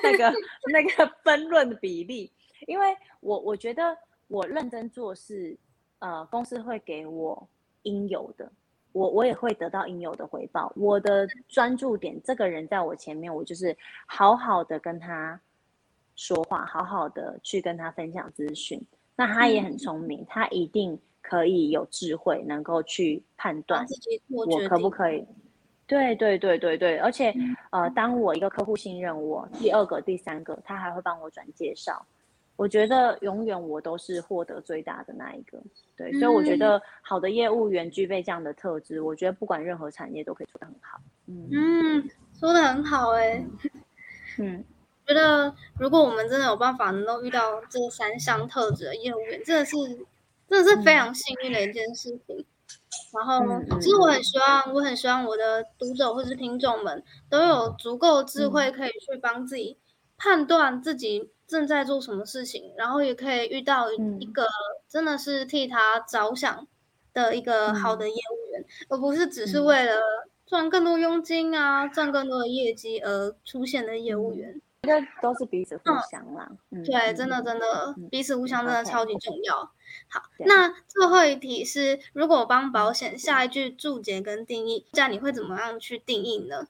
[0.02, 0.32] 那个
[0.72, 2.32] 那个分论的比例，
[2.66, 3.94] 因为我我觉得
[4.26, 5.54] 我认真做事，
[5.98, 7.46] 呃，公司会给我
[7.82, 8.50] 应有的，
[8.92, 10.72] 我我也会得到应有的回报。
[10.76, 13.76] 我的专注点，这个人在我前面，我就是
[14.06, 15.38] 好好的跟他
[16.14, 18.80] 说话，好好的去跟他分享资讯。
[19.14, 20.98] 那他也很聪明，他一定
[21.28, 23.84] 可以有智慧，能够去判断
[24.30, 25.26] 我可不可以。
[25.88, 27.34] 对对对对对，而且
[27.70, 32.06] 呃，当我一个客户信任我，第二个、第三个，他还会帮我转介绍。
[32.54, 35.58] 我觉得永远我都是获得最大的那一个。
[35.96, 41.00] 对，所以我觉得好的业务员具备这样的特质，我觉得不管任何产业都可以做得很好。
[41.26, 43.44] 嗯嗯，说的很好哎。
[44.38, 44.64] 嗯，
[45.06, 49.76] 觉得如果我们真的有办法能够遇到这三项特质的业务员，真的是
[50.48, 52.44] 真的是非常幸运的一件事情。
[53.12, 53.40] 然后，
[53.80, 59.78] 其实我很希望，我很希望我的读者或是听众们都有足够智慧，可以去帮自己
[60.16, 64.46] 判断自己正在做什么事情，然后也可以遇到一个
[64.88, 66.66] 真的是替他着想
[67.12, 70.00] 的一个好的业务员，而不是只是为了
[70.46, 74.60] 赚更多佣金啊、赚更多的业绩而出现的业务员。
[74.82, 76.50] 这都是彼此互相啦。
[76.70, 79.70] 嗯，对，真的真的彼此互相真的超级重要。
[80.08, 86.66] 好，那最后一题是，如果帮保险下一句注解跟定义，这样你会怎么样去定义呢？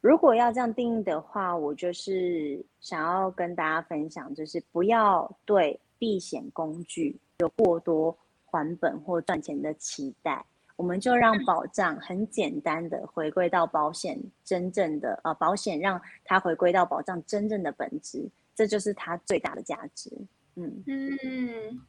[0.00, 8.16] 如果要这样定义的话，我就是想要跟大家分享，就是不要对避险工具有过多
[8.46, 10.42] 还本或赚钱的期待，
[10.76, 20.10] 我们就让保障很简单的回归到保险真正的呃保险，让它回归到保障真正的本质，这就是它最大的价值。
[20.56, 21.80] 嗯嗯，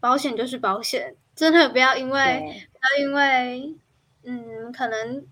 [0.00, 3.74] 保险就是保险，真的不要因为不要因为
[4.24, 5.24] 嗯可能。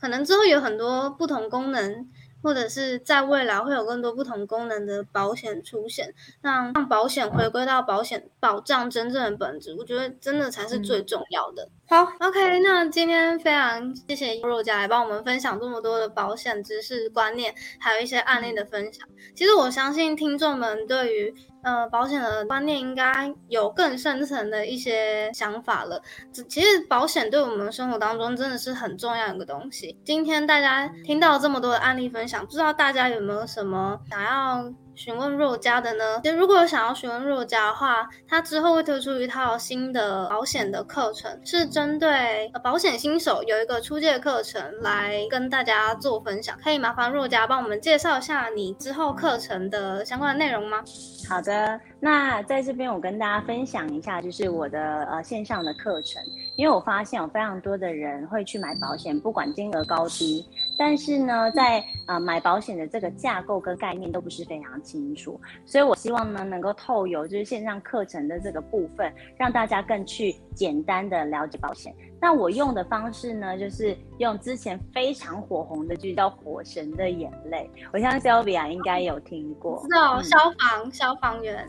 [0.00, 2.08] 可能之后有很多不同功能，
[2.42, 6.12] 或者是在未来会有更多不同功能的保险出现，
[6.42, 11.68] 让让保险回归到保险保障真正的本质，我觉得真的才是最重要的。
[11.88, 19.08] 好，OK，那今天非常谢谢若佳来帮我们分享这么多的保险知识观念，还有一些案例的分享。
[19.36, 21.32] 其实我相信听众们对于。
[21.66, 26.00] 呃，保险的观念应该有更深层的一些想法了。
[26.48, 29.98] 其实保险对我们生活当中真的是很重要一个东西。
[30.04, 34.72] 今天大家听到这么多的案例分享，不知道大家有没有什么想要？
[34.96, 36.20] 询问若家的呢？
[36.24, 46.56] 就如果想要询问若家的话，他之后会推出一套新的保险的课程，是针对保险新手有一个初阶课程来跟大家做分享。
[46.64, 50.82] 可以麻烦若家帮我们介绍一下你之后课程的相关的内容吗？
[51.28, 56.22] 好的，那在这边我跟大家分享一下，就是我的呃线上的课程，
[56.56, 60.48] 因为我发现有非常多的人会去买保险，不管金额高低。
[60.78, 71.94] 但是呢，在呃买保险的这个架构跟概念都不是非常清楚，所以我希望呢能够透由就是线上课程的这个部分，让大家更去简单的了解保险。
[72.20, 81.66] 那我用的方式呢，就是用之前非常火红的剧叫《火神的眼泪》，我相信 Sylvia 应该有听过，知道消防消防员。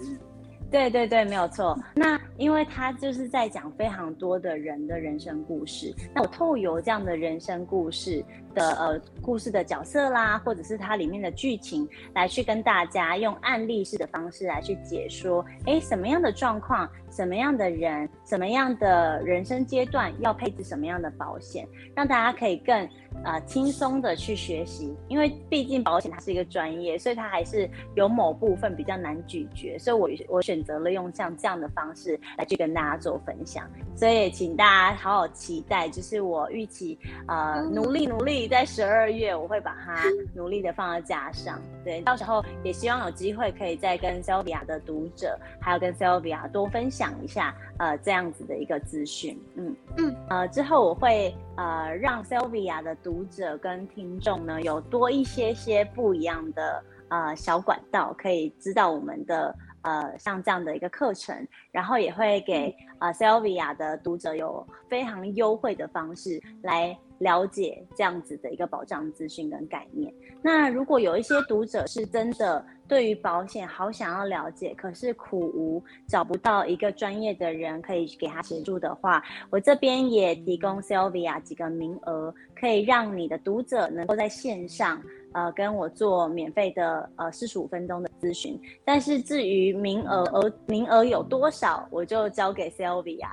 [0.69, 1.77] 对对对，没有错。
[1.95, 8.23] 那因为他就是在讲非常多的人的人生故事，那我透由这样的人生故事
[8.53, 22.87] 的呃故事的角色啦，或者是它里面的剧情，来去跟大家用案例式的方式来去解说，哎，什么样的状况，什么样的人，什么样的人生阶段要配置什么样的保险，让大家可以更。
[23.23, 36.97] 啊，轻松的去学习，因为毕竟保险它是一个专业，所以它还是有某部分比较难咀嚼，所以我我选择了用像这样的方式来去跟大家做分享，所以请大家好好期待，就是我预期
[37.27, 40.03] 呃努力努力在十二月我会把它
[40.33, 49.73] 努力的放到架上，对，到时候也希望有机会可以再跟 Sylvia 的读者，还有跟 Sylvia 多分享一下呃这样子的一个资讯，嗯。
[49.97, 52.97] 嗯，呃之后我会呃让 Sylvia 的。
[53.03, 70.13] 读者跟听众呢，有多一些些不一样的呃小管道，可以知道我们的呃像这样的一个课程，然后也会给呃 Sylvia 的读者有非常优惠的方式来了解这样子的一个保障资讯跟概念。
[70.41, 72.65] 那如果有一些读者是真的。
[72.87, 85.03] 对于保险好想要了解，可是苦无找不到一个专业的人可以给他协助的话，我这边也提供 Sylvia 几个名额，可以让你的读者能够在线上，
[85.33, 88.57] 呃，跟我做免费的呃四十五分钟的咨询。
[88.85, 93.27] 但是至于名额额名额有多少，我就交给 Sylvia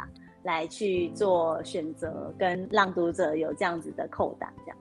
[0.44, 4.76] 来去做选择，跟让读者有这样子的扣打这样。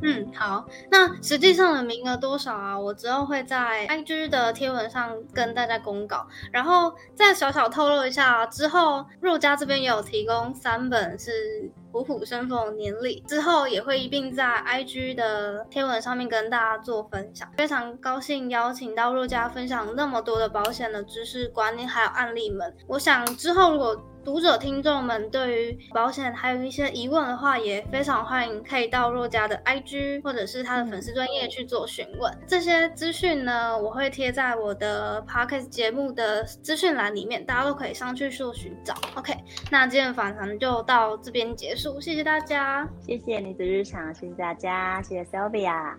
[0.00, 2.78] 嗯，好，那实际上的名额多少啊？
[2.78, 17.50] 我之后会在 IG 的贴文上跟大家公告，然后再小小透露一下，之后若家这边也有提供三本是虎虎生风年历，之后也会一并在 IG 的贴文上面跟大家做分享。
[17.56, 32.30] 非常高兴邀请到若家分享那么多的保险的知识观念还有案例们，我想之后如果读者、听众们对于保险还有一些疑问的话，也非常欢迎可以到若家的 IG 或者是他的粉丝专业去做询问。
[32.46, 38.92] 这些资讯呢，我会贴在我的 Podcast 节目的资讯栏里面，大家都可以上去做寻找。
[39.14, 39.32] OK，
[39.70, 45.94] 那今天访谈就到这边结束，谢谢大家，谢谢你的日常，谢谢大家，谢谢 Sylvia。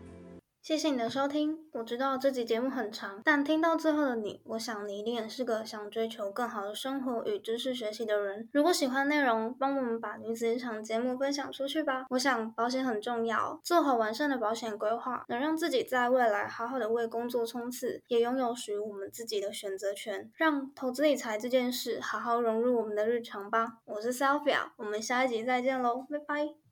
[0.69, 1.57] 谢谢你的收听。
[1.71, 8.47] 我知道这集节目很长，但听到最后的你，我想你一定也是个想追求更好的生活与知识学习的人。
[8.53, 12.05] 如果喜欢内容，帮我们把女子日常节目分享出去吧。
[12.11, 20.29] 我想保险很重要，做好完善的保险规划，能让自己在未来好好的为工作冲刺，也拥有属于我们自己的选择权。
[20.35, 23.79] 让投资理财这件事好好融入我们的日常吧。
[23.85, 26.68] 我是 Sophia，我们下一集再见喽，拜拜。